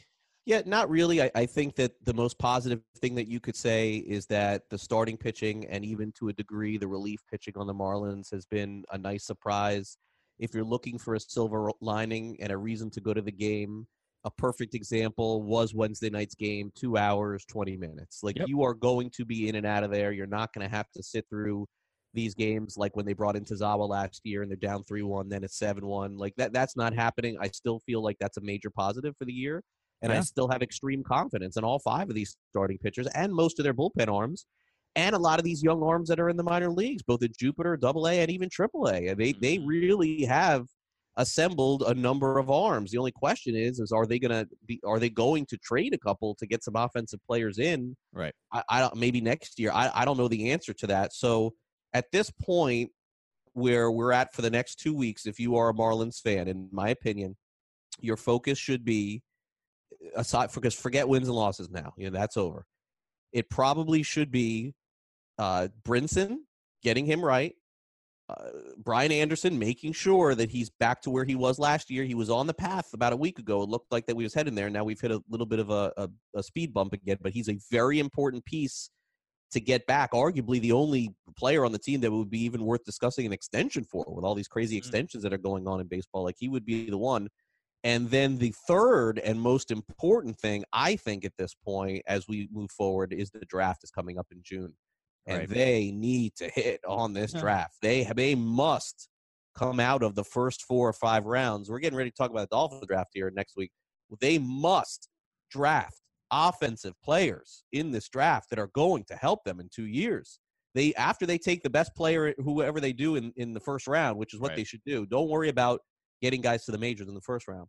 [0.47, 1.23] Yeah, not really.
[1.23, 4.77] I, I, think that the most positive thing that you could say is that the
[4.77, 8.85] starting pitching and even to a degree the relief pitching on the Marlins has been
[8.93, 9.97] a nice surprise.
[10.39, 13.87] If you're looking for a silver lining and a reason to go to the game,
[14.25, 18.23] a perfect example was Wednesday night's game, two hours, 20 minutes.
[18.23, 18.49] Like yep.
[18.49, 20.13] you are going to be in and out of there.
[20.13, 21.67] You're not going to have to sit through
[22.13, 25.29] these games like when they brought in Tazawa last year and they're down 3 1,
[25.29, 26.19] then it's 7 1.
[26.19, 27.37] Like that, that's not happening.
[27.41, 29.63] I still feel like that's a major positive for the year.
[30.05, 33.59] And I still have extreme confidence in all five of these starting pitchers and most
[33.59, 34.47] of their bullpen arms
[34.97, 37.37] and a lot of these young arms that are in the minor leagues, both at
[37.37, 39.15] Jupiter, Double A, and even Triple A.
[39.15, 39.67] They they Mhm.
[39.67, 40.67] really have
[41.17, 42.91] assembled a number of arms.
[42.91, 45.99] The only question is, is are they gonna be are they going to trade a
[45.99, 47.97] couple to get some offensive players in?
[48.13, 48.35] Right.
[48.53, 49.71] I, I don't maybe next year.
[49.73, 51.13] I, I don't know the answer to that.
[51.15, 51.55] So
[51.93, 52.91] at this point
[53.53, 56.69] where we're at for the next two weeks, if you are a Marlins fan, in
[56.73, 57.37] my opinion,
[58.01, 59.23] your focus should be
[60.15, 61.93] aside because forget wins and losses now.
[61.97, 62.67] You know, that's over.
[63.33, 64.75] It probably should be
[65.39, 66.39] uh Brinson
[66.83, 67.55] getting him right.
[68.29, 72.05] Uh, Brian Anderson making sure that he's back to where he was last year.
[72.05, 73.63] He was on the path about a week ago.
[73.63, 74.71] It looked like that we was heading there.
[74.71, 77.51] Now we've hit a little bit of a, a, a speed bump again, but he's
[77.51, 78.89] a very important piece
[79.53, 80.13] to get back.
[80.13, 83.85] Arguably the only player on the team that would be even worth discussing an extension
[83.85, 84.79] for with all these crazy Mhm.
[84.79, 86.25] extensions that are going on in baseball.
[86.25, 87.29] Like he would be the one.
[87.85, 92.49] And then the third and most important thing, I think, at this point, as we
[92.51, 94.75] move forward, is the draft is coming up in June,
[95.27, 95.49] and Right.
[95.49, 97.77] they need to hit on this draft.
[97.83, 99.09] They they must
[99.55, 101.71] come out of the first four or five rounds.
[101.71, 103.71] We're getting ready to talk about the Dolphins draft here next week.
[104.21, 105.09] They must
[105.51, 110.41] draft offensive players in this draft that are going to help them in two years.
[110.75, 114.19] They after they take the best player, whoever they do in, in the first round,
[114.19, 114.57] which is what Right.
[114.57, 115.07] they should do.
[115.07, 115.83] Don't worry about
[116.23, 117.69] getting guys to the majors in the first round.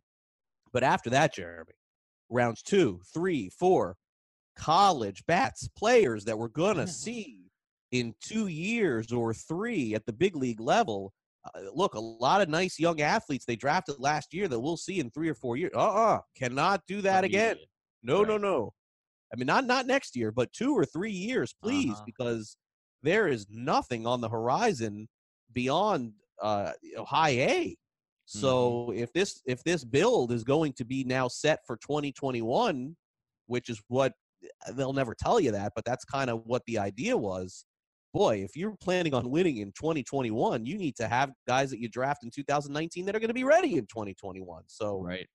[0.72, 1.72] But after that, Jeremy,
[2.30, 3.96] rounds two, three, four,
[4.56, 7.50] college bats, players that we're gonna see
[7.92, 11.12] in two years or three at the big league level.
[11.54, 14.98] Uh, look, a lot of nice young athletes they drafted last year that we'll see
[14.98, 15.70] in three or four years.
[15.74, 17.56] Uh-uh, cannot do that again.
[18.02, 18.40] No, no, Right.
[18.42, 18.74] no.
[19.32, 22.02] I mean, not not next year, but two or three years, please, Uh-huh.
[22.06, 22.56] because
[23.02, 25.08] there is nothing on the horizon
[25.52, 26.72] beyond uh,
[27.06, 27.76] high A.
[28.26, 32.96] So if this if this build is going to be now set for 2021,
[33.46, 34.12] which is what
[34.66, 37.64] uh, they'll never tell you that, but that's kind of what the idea was.
[38.12, 41.88] Boy, if you're planning on winning in 2021, you need to have guys that you
[41.88, 44.64] draft in 2019 that are going to be ready in 2021.
[44.66, 45.26] So Right.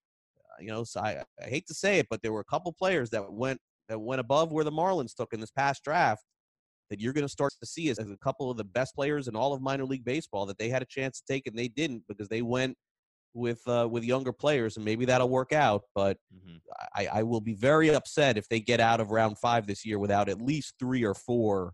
[0.60, 3.10] you know, so I, I hate to say it, but there were a couple players
[3.12, 6.24] that went that went above where the Marlins took in this past draft
[6.92, 9.28] that you're going to start to see as, as a couple of the best players
[9.28, 11.70] in all of minor league baseball that they had a chance to take and they
[11.70, 12.78] didn't because they went
[13.34, 15.84] with uh, with younger players and maybe that'll work out.
[15.96, 16.58] But hmm
[16.96, 19.98] I, I will be very upset if they get out of round five this year
[20.00, 21.74] without at least three or four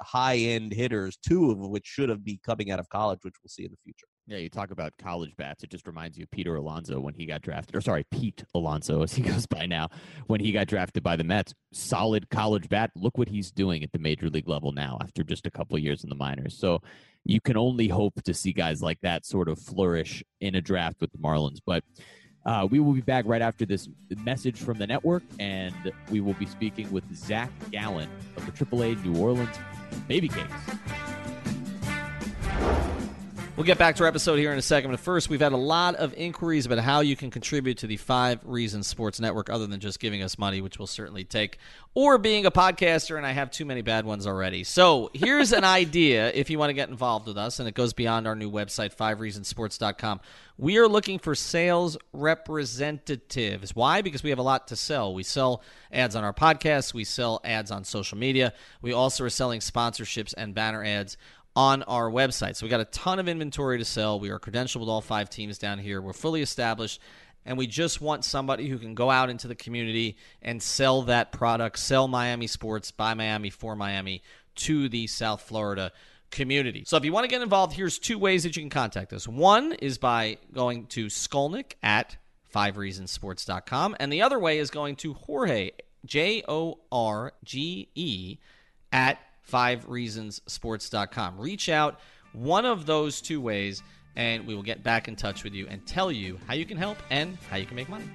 [0.00, 3.48] high end hitters, two of which should have be coming out of college, which we'll
[3.48, 4.06] see in the future.
[4.32, 5.62] Yeah, you talk about college bats.
[5.62, 9.02] It just reminds you of Peter Alonso when he got drafted, or sorry, Pete Alonso
[9.02, 9.90] as he goes by now,
[10.26, 11.52] when he got drafted by the Mets.
[11.74, 12.92] Solid college bat.
[12.96, 16.02] Look what he's doing at the major league level now after just a couple years
[16.02, 16.56] in the minors.
[16.56, 16.80] So
[17.26, 21.02] you can only hope to see guys like that sort of flourish in a draft
[21.02, 21.58] with the Marlins.
[21.66, 21.84] But
[22.46, 23.86] uh, we will be back right after this
[24.24, 29.04] message from the network, and we will be speaking with Zach Gallen of the AAA
[29.04, 29.58] New Orleans
[30.08, 30.54] Baby Cakes.
[33.54, 35.58] We'll get back to our episode here in a second, but first, we've had a
[35.58, 39.66] lot of inquiries about how you can contribute to the Five Reasons Sports Network, other
[39.66, 41.58] than just giving us money, which we'll certainly take,
[41.92, 44.64] or being a podcaster, and I have too many bad ones already.
[44.64, 47.92] So here's an idea if you want to get involved with us, and it goes
[47.92, 50.20] beyond our new website, fivereasonsports.com.
[50.56, 53.76] We are looking for sales representatives.
[53.76, 54.00] Why?
[54.00, 55.12] Because we have a lot to sell.
[55.12, 55.62] We sell
[55.92, 60.32] ads on our podcasts, we sell ads on social media, we also are selling sponsorships
[60.38, 61.18] and banner ads
[61.54, 62.56] on our website.
[62.56, 64.18] So we got a ton of inventory to sell.
[64.18, 66.00] We are credentialed with all five teams down here.
[66.00, 67.00] We're fully established
[67.44, 71.32] and we just want somebody who can go out into the community and sell that
[71.32, 74.22] product, sell Miami sports by Miami for Miami
[74.54, 75.92] to the South Florida
[76.30, 76.84] community.
[76.86, 79.26] So if you want to get involved, here's two ways that you can contact us.
[79.26, 82.16] One is by going to Skolnick at
[82.54, 85.70] fivereasonsports.com and the other way is going to Jorge
[86.04, 88.38] J O R G E
[88.92, 89.18] at
[89.50, 91.38] fivereasonsports.com.
[91.38, 92.00] Reach out
[92.32, 93.82] one of those two ways,
[94.16, 96.76] and we will get back in touch with you and tell you how you can
[96.76, 98.08] help and how you can make money.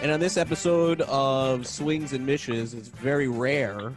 [0.00, 3.92] And on this episode of Swings and Mishes, it's very rare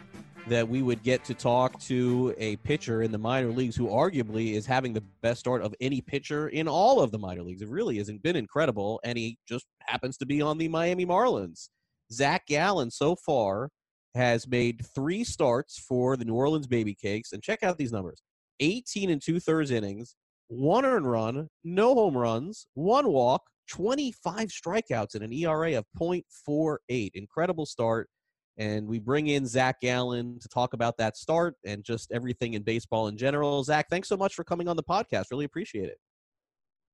[0.47, 4.53] that we would get to talk to a pitcher in the minor leagues who arguably
[4.53, 7.61] is having the best start of any pitcher in all of the minor leagues.
[7.61, 11.69] It really hasn't been incredible, and he just happens to be on the Miami Marlins.
[12.11, 13.69] Zach Gallen so far
[14.15, 18.21] has made three starts for the New Orleans Baby Cakes, and check out these numbers:
[18.59, 20.15] 18 and two thirds innings,
[20.47, 27.11] one earned run, no home runs, one walk, 25 strikeouts, and an ERA of .48.
[27.13, 28.09] Incredible start.
[28.57, 32.63] And we bring in Zach Gallen to talk about that start and just everything in
[32.63, 33.63] baseball in general.
[33.63, 35.25] Zach, thanks so much for coming on the podcast.
[35.31, 35.97] Really appreciate it.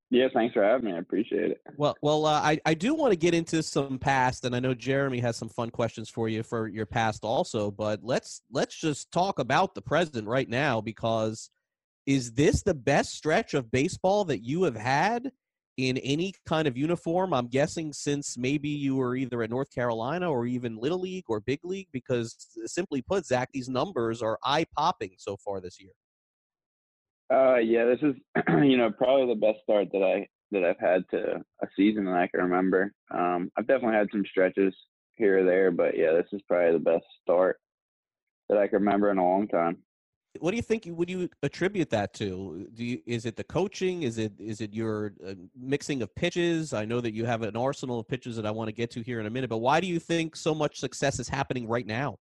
[0.10, 0.94] Yeah, thanks for having me.
[0.94, 1.62] I appreciate it.
[1.76, 4.74] Well, well, uh, I I do want to get into some past, and I know
[4.74, 7.72] Jeremy has some fun questions for you for your past also.
[7.72, 11.50] But let's let's just talk about the present right now because
[12.06, 15.30] is this the best stretch of baseball that you have had
[15.76, 17.34] in any kind of uniform?
[17.34, 21.42] I'm guessing since maybe you were either at North Carolina or even Little League or
[21.42, 22.34] Big League, because
[22.66, 25.92] simply put, Zach, these numbers are eye popping so far this year.
[27.34, 28.16] Uh, yeah, this is
[28.64, 32.16] you know probably the best start that I that I've had to a season that
[32.16, 32.94] I can remember.
[33.12, 34.74] Um, I've definitely had some stretches
[35.16, 37.60] here or there, but yeah, this is probably the best start
[38.50, 39.78] that I can remember in a long time.
[40.40, 40.86] What do you think?
[40.86, 42.68] You would you attribute that to?
[42.74, 44.04] Do you, is it the coaching?
[44.04, 46.74] Is it is it your uh, mixing of pitches?
[46.74, 49.02] I know that you have an arsenal of pitches that I want to get to
[49.02, 51.88] here in a minute, but why do you think so much success is happening right
[51.88, 52.20] now?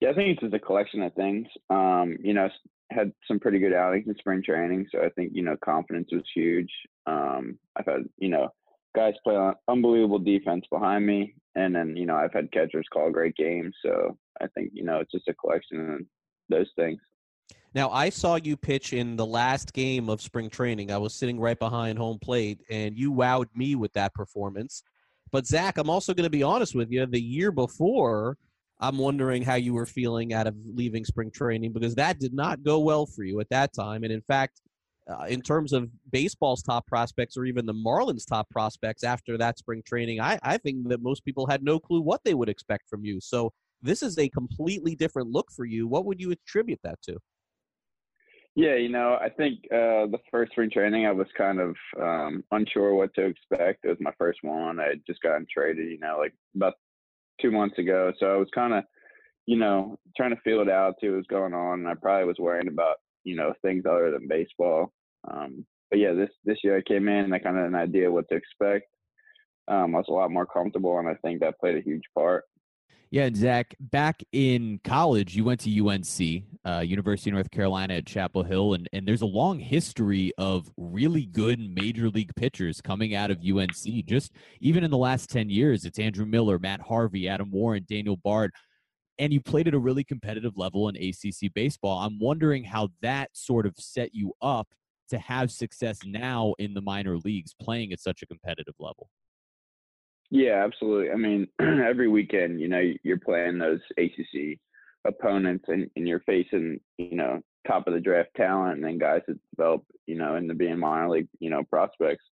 [0.00, 1.46] Yeah, I think it's just a collection of things.
[1.68, 2.48] Um, you know,
[2.90, 6.22] had some pretty good outings in spring training, so I think you know confidence was
[6.34, 6.70] huge.
[7.06, 8.48] Um, I've had you know
[8.94, 13.10] guys play on unbelievable defense behind me, and then you know I've had catchers call
[13.10, 13.74] great games.
[13.84, 16.00] So I think you know it's just a collection of
[16.48, 17.00] those things.
[17.74, 20.90] Now I saw you pitch in the last game of spring training.
[20.90, 24.82] I was sitting right behind home plate, and you wowed me with that performance.
[25.30, 27.04] But Zac, I'm also going to be honest with you.
[27.04, 28.38] The year before,
[28.80, 32.62] I'm wondering how you were feeling out of leaving spring training because that did not
[32.62, 34.04] go well for you at that time.
[34.04, 34.60] And in fact,
[35.08, 39.58] uh, in terms of baseball's top prospects or even the Marlins' top prospects after that
[39.58, 42.88] spring training, I, I think that most people had no clue what they would expect
[42.88, 43.18] from you.
[43.20, 45.88] So this is a completely different look for you.
[45.88, 47.18] What would you attribute that to?
[48.54, 52.42] Yeah, you know, I think uh, the first spring training, I was kind of um,
[52.50, 53.84] unsure what to expect.
[53.84, 54.80] It was my first one.
[54.80, 56.74] I had just gotten traded, you know, like about
[57.40, 58.12] two months ago.
[58.18, 58.84] So I was kind of,
[59.46, 61.80] you know, trying to feel it out, see what was going on.
[61.80, 64.92] And I probably was worrying about, you know, things other than baseball.
[65.30, 67.74] Um, but yeah, this this year I came in and I kind of had an
[67.74, 68.86] idea what to expect.
[69.68, 72.44] Um, I was a lot more comfortable, and I think that played a huge part.
[73.10, 77.94] Yeah, and Zac, back in college, you went to UNC, uh, University of North Carolina
[77.94, 82.82] at Chapel Hill, and, and there's a long history of really good major league pitchers
[82.82, 84.04] coming out of UNC.
[84.04, 88.18] Just even in the last 10 years, it's Andrew Miller, Matt Harvey, Adam Warren, Daniel
[88.18, 88.52] Bard,
[89.18, 92.00] and you played at a really competitive level in ACC baseball.
[92.00, 94.68] I'm wondering how that sort of set you up
[95.08, 99.08] to have success now in the minor leagues playing at such a competitive level.
[100.30, 101.10] Yeah, absolutely.
[101.10, 104.58] I mean, every weekend, you know, you're playing those ACC
[105.06, 109.22] opponents and, and you're facing, you know, top of the draft talent and then guys
[109.26, 112.24] that develop, you know, into being minor league, you know, prospects.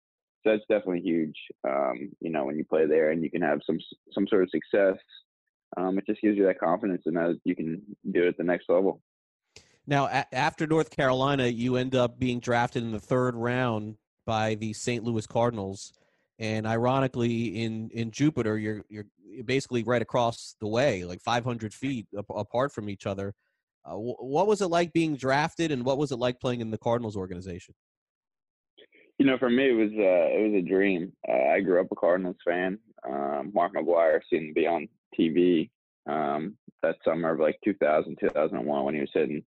[0.43, 1.36] So that's definitely huge.
[1.67, 3.79] Um, you know, when you play there and you can have some
[4.13, 4.97] some sort of success,
[5.77, 7.81] um, it just gives you that confidence and that you can
[8.12, 9.01] do it at the next level.
[9.88, 14.55] Now, a- after North Carolina, you end up being drafted in the third round by
[14.55, 15.03] the St.
[15.03, 15.93] Louis Cardinals
[16.39, 19.06] and ironically in in jupiter you're you're
[19.43, 23.34] basically right across the way like 500 feet apart from each other.
[23.84, 26.78] Uh, what was it like being drafted and what was it like playing in the
[26.78, 27.76] cardinals organization?
[29.19, 31.12] You know for me it was uh, it was a dream.
[31.28, 32.80] Uh, i grew up a cardinals fan.
[33.08, 35.69] Um, mark mcgwire seemed to be on tv
[36.10, 39.43] um, that summer of like 2000 2001 when he was hitting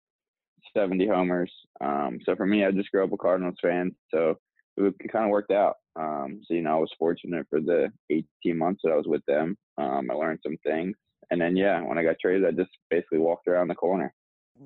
[0.75, 1.51] 70 homers.
[1.81, 4.37] Um, so for me i just grew up a cardinals fan so
[4.77, 5.77] it kind of worked out.
[5.97, 9.25] Um, so you know, I was fortunate for the 18 months that I was with
[9.27, 9.57] them.
[9.77, 10.95] Um, I learned some things,
[11.31, 14.13] and then yeah, when I got traded, I just basically walked around the corner.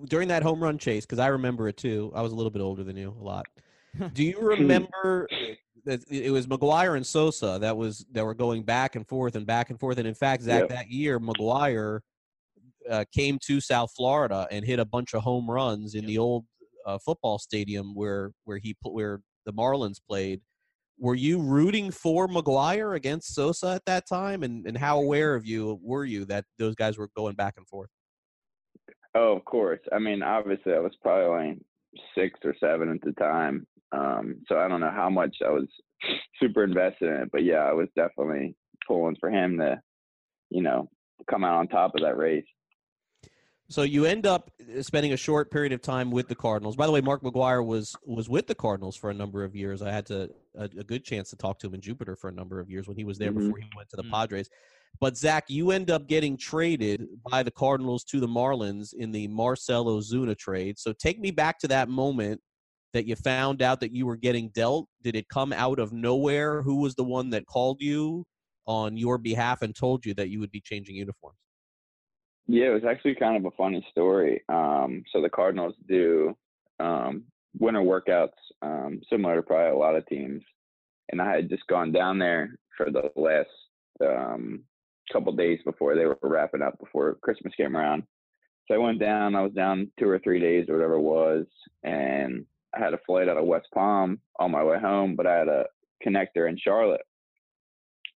[0.06, 2.12] During that home run chase, because I remember it too.
[2.16, 3.46] I was a little bit older than you, a lot.
[4.14, 5.28] Do you remember
[5.86, 9.46] that it was McGwire and Sosa that was that were going back and forth and
[9.46, 10.70] back and forth, and in fact, Zac, yep.
[10.70, 12.00] that year McGwire
[12.90, 16.46] uh, came to South Florida and hit a bunch of home runs in the old
[16.86, 20.42] uh, football stadium where where he where the Marlins played.
[21.00, 24.44] Were you rooting for McGwire against Sosa at that time?
[24.44, 27.68] And, and how aware of you were you that those guys were going back and
[27.68, 27.90] forth?
[29.16, 29.80] Oh, of course.
[29.92, 31.58] I mean, obviously, I was probably like
[32.16, 33.66] six or seven at the time.
[33.92, 35.68] Um, so I don't know how much I was
[36.40, 38.56] super invested in it, but yeah, I was definitely
[38.88, 39.80] pulling for him to,
[40.50, 40.90] you know,
[41.30, 42.46] come out on top of that race.
[43.70, 46.76] So you end up uh, spending a short period of time with the Cardinals.
[46.76, 49.82] By the way, Mark McGwire was was with the Cardinals for a number of years.
[49.82, 52.34] I had to a, a good chance to talk to him in Jupiter for a
[52.34, 53.48] number of years when he was there mm-hmm.
[53.48, 54.12] before he went to the mm-hmm.
[54.12, 54.50] Padres.
[55.00, 59.28] But Zac, you end up getting traded by the Cardinals to the Marlins in the
[59.28, 60.80] Marcell Ozuna trade.
[60.80, 62.42] So take me back to that moment
[62.94, 64.88] that you found out that you were getting dealt.
[65.04, 66.64] Did it come out of nowhere?
[66.64, 68.26] Who was the one that called you
[68.66, 71.38] on your behalf and told you that you would be changing uniforms?
[72.52, 74.42] Yeah, it was actually kind of a funny story.
[74.50, 76.36] Um, so the Cardinals do
[76.80, 77.26] um,
[77.60, 78.30] winter workouts,
[78.64, 80.42] um, similar to probably a lot of teams.
[81.12, 83.50] and I had just gone down there for the last
[84.04, 84.62] um,
[85.14, 88.02] couple days before they were wrapping up before Christmas came around.
[88.68, 89.36] So I went down.
[89.36, 91.46] I was down two or three days or whatever it was,
[91.84, 92.46] and
[92.76, 95.48] I had a flight out of West Palm on my way home, but I had
[95.48, 95.66] a
[96.04, 97.02] connector in Charlotte.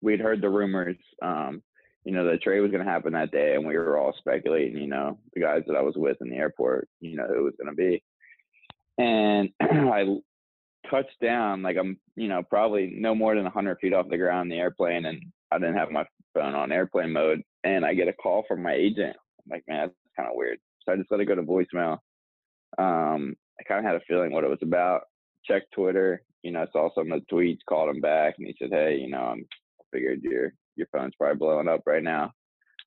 [0.01, 1.63] We'd heard the rumors, um,
[2.05, 4.81] you know, the trade was going to happen that day, and we were all speculating,
[4.81, 7.43] you know, the guys that I was with in the airport, you know, who it
[7.43, 8.03] was going to be.
[8.99, 10.19] And I
[10.91, 14.51] touched down, like I'm, you know, probably no more than 100 feet off the ground
[14.51, 15.23] in the airplane, and
[15.53, 18.73] I didn't have my phone on airplane mode, and I get a call from my
[18.73, 19.17] agent.
[19.39, 20.59] I'm like, man, that's kind of weird.
[20.85, 21.99] So I just let it go to voicemail.
[22.79, 25.03] Um, I kind of had a feeling what it was about.
[25.45, 28.71] Checked Twitter, you know, saw some of the tweets, called him back, and he said,
[28.73, 29.47] "Hey, you know, I'm,
[29.93, 32.33] figured your your phone's probably blowing up right now."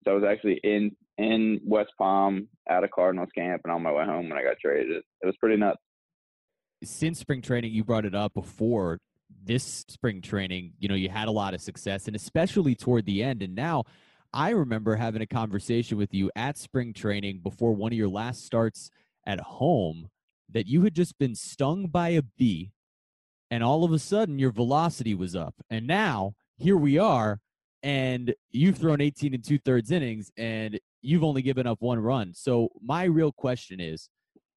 [0.04, 3.92] So I was actually in in West Palm at a Cardinals camp and on my
[3.92, 5.04] way home when I got traded.
[5.22, 5.82] It was pretty nuts.
[6.84, 9.00] Since spring training, you brought it up before
[9.44, 10.74] this spring training.
[10.78, 13.42] You know, you had a lot of success, and especially toward the end.
[13.42, 13.84] And now,
[14.34, 18.46] I remember having a conversation with you at spring training before one of your last
[18.46, 18.90] starts
[19.26, 20.10] at home
[20.50, 22.72] that you had just been stung by a bee
[23.50, 25.56] and all of a sudden your velocity was up.
[25.70, 27.40] And now here we are,
[27.86, 32.34] and you've thrown 18 and two thirds innings and you've only given up one run.
[32.34, 34.10] So my real question is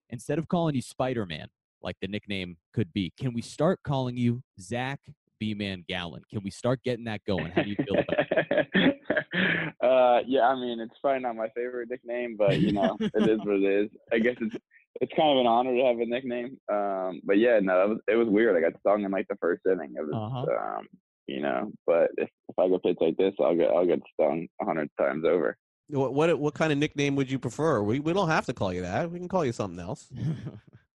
[0.08, 1.46] instead of calling you Spider Man,
[1.82, 4.98] like the nickname could be, can we start calling you Zac
[5.38, 6.22] B Man Gallen?
[6.32, 7.52] Can we start getting that going?
[7.52, 8.96] How do you feel about it?
[9.84, 13.38] uh, yeah, I mean, it's probably not my favorite nickname, but you know, it is
[13.40, 13.90] what it is.
[14.10, 14.56] I guess it's
[15.02, 16.56] it's kind of an honor to have a nickname.
[16.72, 18.56] Um, but yeah, no, it was, it was weird.
[18.56, 19.92] I got stung in like the first inning.
[19.96, 20.78] It was, Uh-huh.
[20.78, 20.88] um,
[21.28, 24.48] you know, but if, if I get pitch like this, I'll get I'll get stung
[24.60, 25.56] a hundred times over.
[25.88, 27.82] What, what what kind of nickname would you prefer?
[27.82, 29.10] We we don't have to call you that.
[29.10, 30.08] We can call you something else.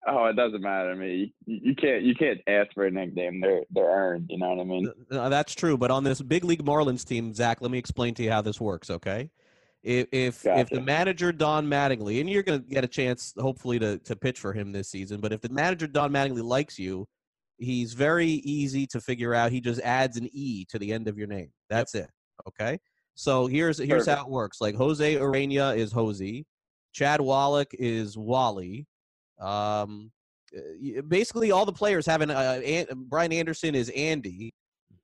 [0.05, 1.33] Oh, it doesn't matter to me.
[1.45, 3.39] You, you can't you can't ask for a nickname.
[3.39, 4.25] They're they're earned.
[4.29, 4.91] You know what I mean?
[5.09, 8.23] Uh, that's true, but on this big league Marlins team, Zac, let me explain to
[8.23, 8.89] you how this works.
[8.89, 9.29] Okay,
[9.81, 13.79] if if, if the manager Don Mattingly, and you're going to get a chance, hopefully,
[13.79, 17.07] to to pitch for him this season, but if the manager Don Mattingly likes you,
[17.57, 19.51] he's very easy to figure out.
[19.51, 21.51] He just adds an e to the end of your name.
[21.69, 22.09] That's it.
[22.47, 22.79] Okay.
[23.15, 24.59] So here's here's how it works.
[24.59, 26.43] Like Jose Urena is Jose,
[26.93, 28.87] Chad Wallach is Wally.
[29.39, 30.11] Um,
[30.55, 34.53] uh, basically, all the players have an uh, An- Brian Anderson is Andy.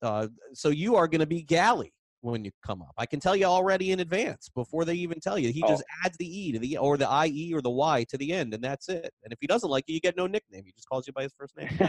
[0.02, 1.92] Uh, so you are going to be Galley
[2.22, 2.94] when you come up.
[2.98, 5.52] I can tell you already in advance before they even tell you.
[5.52, 8.34] He just adds the e to the or the ie or the y to the
[8.34, 9.14] end, and that's it.
[9.24, 10.64] And if he doesn't like you, you get no nickname.
[10.66, 11.70] He just calls you by his first name.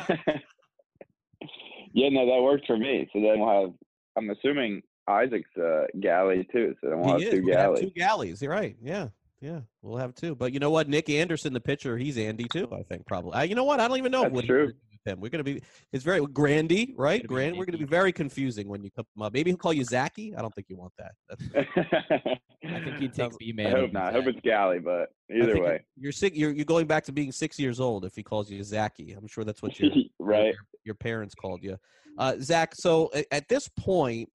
[1.93, 3.09] yeah, no, that worked for me.
[3.13, 3.73] So then we'll have.
[4.17, 6.75] I'm assuming Isaac's uh, galley too.
[6.81, 7.39] So then we'll he have is.
[7.39, 7.81] two We're gonna have galleys.
[7.81, 8.43] two galleys.
[8.43, 8.77] You're right.
[8.83, 9.09] Yeah.
[9.43, 10.35] Yeah, we'll have two.
[10.35, 10.87] But you know what?
[10.87, 12.69] Nick Anderson, the pitcher, he's Andy too.
[12.73, 13.33] I think probably.
[13.33, 13.81] Uh, you know what?
[13.81, 14.73] I don't even know That's true.
[15.05, 15.21] He's doing with him.
[15.21, 15.63] We're gonna be.
[15.93, 17.27] It's very Grandy, right?
[17.27, 17.57] Grand.
[17.57, 19.33] We're gonna be very confusing when you come up.
[19.33, 20.35] Maybe he'll call you Zachy.
[20.37, 21.13] I don't think you want that.
[22.63, 23.73] I think he'd take B I Man.
[23.73, 24.11] hope not.
[24.11, 26.37] I hope it's galley, but either way, you're sick.
[26.37, 29.13] You're you're going back to being six years old if he calls you Zachy.
[29.13, 30.47] I'm sure that's what your right?
[30.47, 31.77] your, your parents called you.
[32.19, 34.29] Uh, Zac, so a- at this point,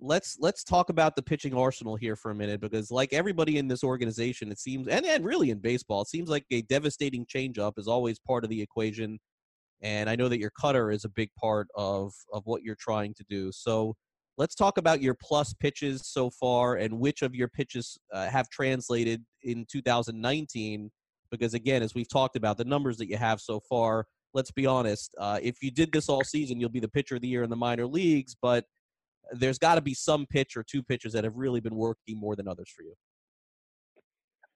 [0.00, 3.68] let's let's talk about the pitching arsenal here for a minute because, like everybody in
[3.68, 7.74] this organization, it seems, and, and really in baseball, it seems like a devastating changeup
[7.78, 9.18] is always part of the equation.
[9.82, 13.14] And I know that your cutter is a big part of of what you're trying
[13.14, 13.52] to do.
[13.52, 13.94] So
[14.36, 18.48] let's talk about your plus pitches so far and which of your pitches uh, have
[18.50, 20.90] translated in 2019.
[21.30, 24.66] Because again, as we've talked about, the numbers that you have so far let's be
[24.66, 25.14] honest.
[25.18, 27.50] Uh, if you did this all season, you'll be the pitcher of the year in
[27.50, 28.36] the minor leagues.
[28.40, 28.64] But
[29.32, 32.36] there's got to be some pitch or two pitches that have really been working more
[32.36, 32.94] than others for you.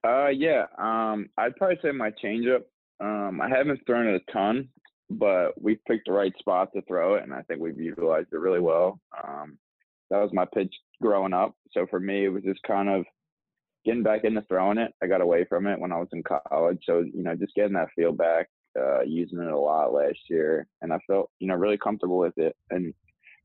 [0.04, 0.66] Uh, yeah.
[0.78, 2.62] Um, I'd probably say my changeup.
[3.00, 4.68] Um, I haven't thrown it a ton,
[5.10, 8.38] but we picked the right spot to throw it, and I think we've utilized it
[8.38, 9.00] really well.
[9.22, 9.58] Um,
[10.10, 11.54] that was my pitch growing up.
[11.72, 13.04] So for me, it was just kind of
[13.84, 14.92] getting back into throwing it.
[15.02, 17.74] I got away from it when I was in college, so you know, just getting
[17.74, 18.48] that feel back,
[18.78, 22.36] uh, using it a lot last year, and I felt you know really comfortable with
[22.36, 22.54] it.
[22.70, 22.94] And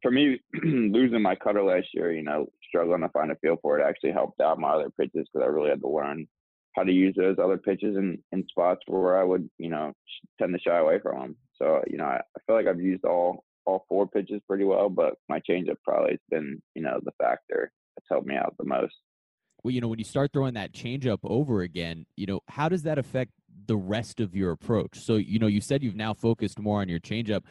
[0.02, 3.80] for me, losing my cutter last year, you know, struggling to find a feel for
[3.80, 6.28] it actually helped out my other pitches because I really had to learn
[6.76, 9.94] how to use those other pitches in, in spots where I would, you know,
[10.40, 11.36] tend to shy away from them.
[11.58, 14.90] So, you know, I, I feel like I've used all all four pitches pretty well,
[14.90, 18.66] but my changeup probably has been, you know, the factor that's helped me out the
[18.66, 18.94] most.
[19.64, 22.84] well, you know, when you start throwing that changeup over again, you know, how does
[22.84, 23.32] that affect
[23.66, 25.00] the rest of your approach?
[25.00, 27.42] So, you know, you said you've now focused more on your changeup.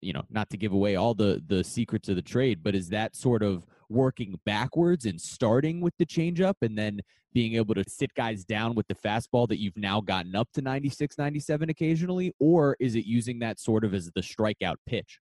[0.00, 2.88] You know, not to give away all the the secrets of the trade, but is
[2.90, 7.00] that sort of working backwards and starting with the changeup and then
[7.36, 10.62] being able to sit guys down with the fastball that you've now gotten up to
[10.62, 12.32] 96, 97 occasionally?
[12.40, 15.20] Or is it using that sort of as the strikeout pitch?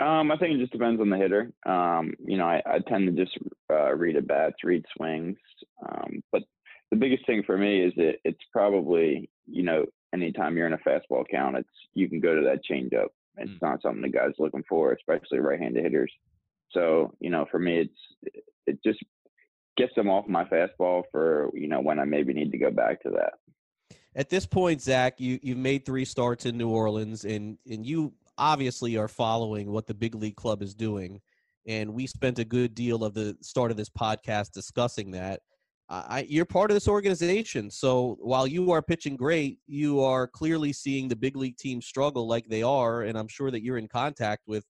[0.00, 1.52] Um, I think it just depends on the hitter.
[1.64, 3.38] Um, you know, I, I tend to just
[3.70, 5.36] uh, read at bats, read swings.
[5.88, 6.42] Um, but
[6.90, 10.78] the biggest thing for me is that it's probably, you know, anytime you're in a
[10.78, 13.10] fastball count, it's you can go to that changeup.
[13.36, 13.62] It's mm.
[13.62, 16.12] not something the guy's looking for, especially right-handed hitters.
[16.72, 18.98] So, you know, for me, it's it just
[19.78, 23.02] gets them off my fastball for you know when I maybe need to go back
[23.02, 23.34] to that.
[24.14, 28.12] At this point, Zac, you you've made three starts in New Orleans, and and you
[28.36, 31.20] obviously are following what the big league club is doing.
[31.66, 35.40] And we spent a good deal of the start of this podcast discussing that.
[35.90, 37.70] I, you're part of this organization.
[37.70, 42.28] So while you are pitching great, you are clearly seeing the big league team struggle
[42.28, 43.02] like they are.
[43.02, 44.66] And I'm sure that you're in contact with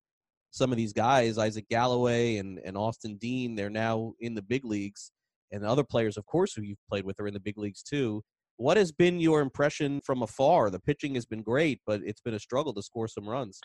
[0.50, 3.54] some of these guys, Isaac Galloway and, and Austin Dean.
[3.54, 5.12] They're now in the big leagues.
[5.50, 8.22] And other players, of course, who you've played with are in the big leagues too.
[8.56, 10.68] What has been your impression from afar?
[10.70, 13.60] The pitching has been great, but it's been a struggle to score some runs.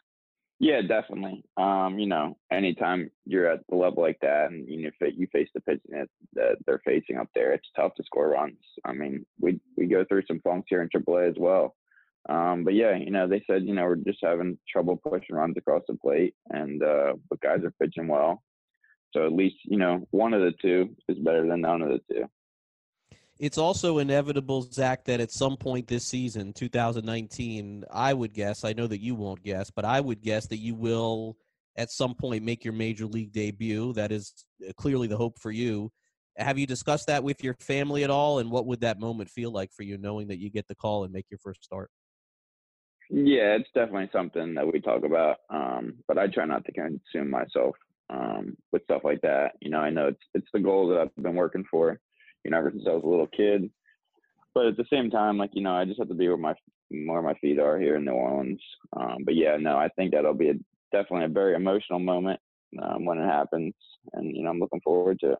[0.59, 1.43] Yeah, definitely.
[1.57, 5.49] Um, you know, anytime you're at the level like that, and you know, you face
[5.53, 6.05] the pitching
[6.36, 8.59] that they're facing up there, it's tough to score runs.
[8.86, 11.75] I mean, we we go through some funks here in AAA as well.
[12.30, 15.57] Um, but yeah, you know, they said you know we're just having trouble pushing runs
[15.57, 18.41] across the plate, and uh, but guys are pitching well.
[19.11, 22.01] So at least you know one of the two is better than none of the
[22.11, 22.26] two
[23.39, 28.74] it's also inevitable, Zac, that at some point this season, 2019, I would guess, I
[28.74, 31.38] know that you won't guess, but I would guess that you will
[31.76, 33.93] at some point make your major league debut.
[33.93, 35.91] That is uh, clearly the hope for you.
[36.38, 38.39] Have you discussed that with your family at all?
[38.39, 41.03] And what would that moment feel like for you, knowing that you get the call
[41.03, 41.89] and make your first start?
[43.10, 45.38] Yeah, it's definitely something that we talk about.
[45.49, 47.76] Um, but I try not to consume myself
[48.10, 49.54] um, with stuff like that.
[49.62, 51.99] You know, I know it's it's the goal that I've been working for
[52.43, 53.70] you know, ever since I was a little kid.
[54.54, 56.54] But at the same time, like you know, I just have to be where my
[56.89, 58.62] where my feet are here in New Orleans.
[58.95, 60.54] Um, but yeah, no, I think that'll be a,
[60.91, 62.39] definitely a very emotional moment
[62.82, 63.74] um, when it happens,
[64.14, 65.39] and you know, I'm looking forward to it.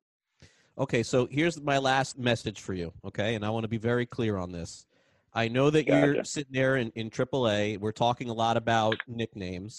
[0.76, 2.92] Okay, so here's my last message for you.
[3.06, 4.88] Okay, and I want to be very clear on this.
[5.36, 6.06] I know that gotcha.
[6.06, 7.80] you're sitting there in, in AAA.
[7.80, 9.76] We're talking a lot about nicknames,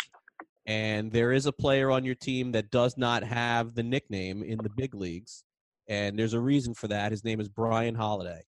[0.67, 4.59] and there is a player on your team that does not have the nickname in
[4.59, 5.45] the big leagues
[5.89, 7.13] and there's a reason for that.
[7.13, 8.43] His name is Brian Holaday.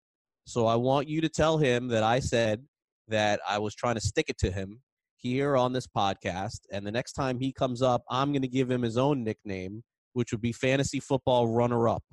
[0.46, 2.64] So I want you to tell him that I said
[3.09, 4.80] that I was trying to stick it to him
[5.16, 6.61] here on this podcast.
[6.72, 9.82] And the next time he comes up, I'm going to give him his own nickname,
[10.12, 12.04] which would be Fantasy Football Runner Up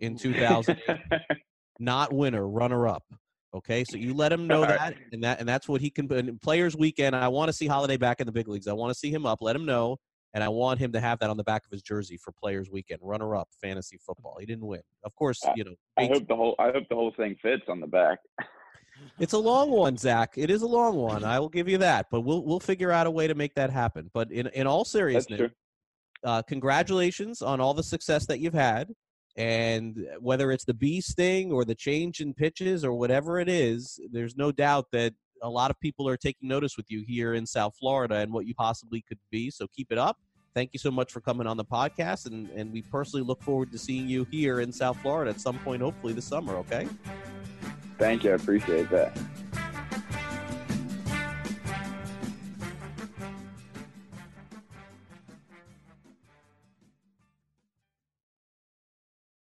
[0.00, 0.96] in 2008.
[1.78, 3.04] Not winner, runner up.
[3.52, 6.10] Okay, so you let him know that, and that, and that's what he can.
[6.12, 8.68] In Players Weekend, I want to see Holaday back in the big leagues.
[8.68, 9.38] I want to see him up.
[9.42, 9.98] Let him know
[10.34, 12.70] and I want him to have that on the back of his jersey for Players
[12.70, 13.00] Weekend.
[13.02, 14.36] Runner up, fantasy football.
[14.38, 15.40] He didn't win, of course.
[15.56, 18.18] You know, I hope the whole I hope the whole thing fits on the back.
[19.18, 20.34] it's a long one, Zac.
[20.36, 21.24] It is a long one.
[21.24, 23.70] I will give you that, but we'll we'll figure out a way to make that
[23.70, 24.10] happen.
[24.12, 25.50] But in in all seriousness,
[26.24, 28.92] uh, congratulations on all the success that you've had.
[29.36, 34.00] And whether it's the bee sting or the change in pitches or whatever it is,
[34.12, 37.46] there's no doubt that a lot of people are taking notice with you here in
[37.46, 39.50] South Florida and what you possibly could be.
[39.50, 40.18] So keep it up.
[40.54, 43.70] Thank you so much for coming on the podcast, and, and we personally look forward
[43.70, 46.56] to seeing you here in South Florida at some point, hopefully this summer.
[46.56, 46.88] Okay.
[47.98, 48.32] Thank you.
[48.32, 49.16] I appreciate that.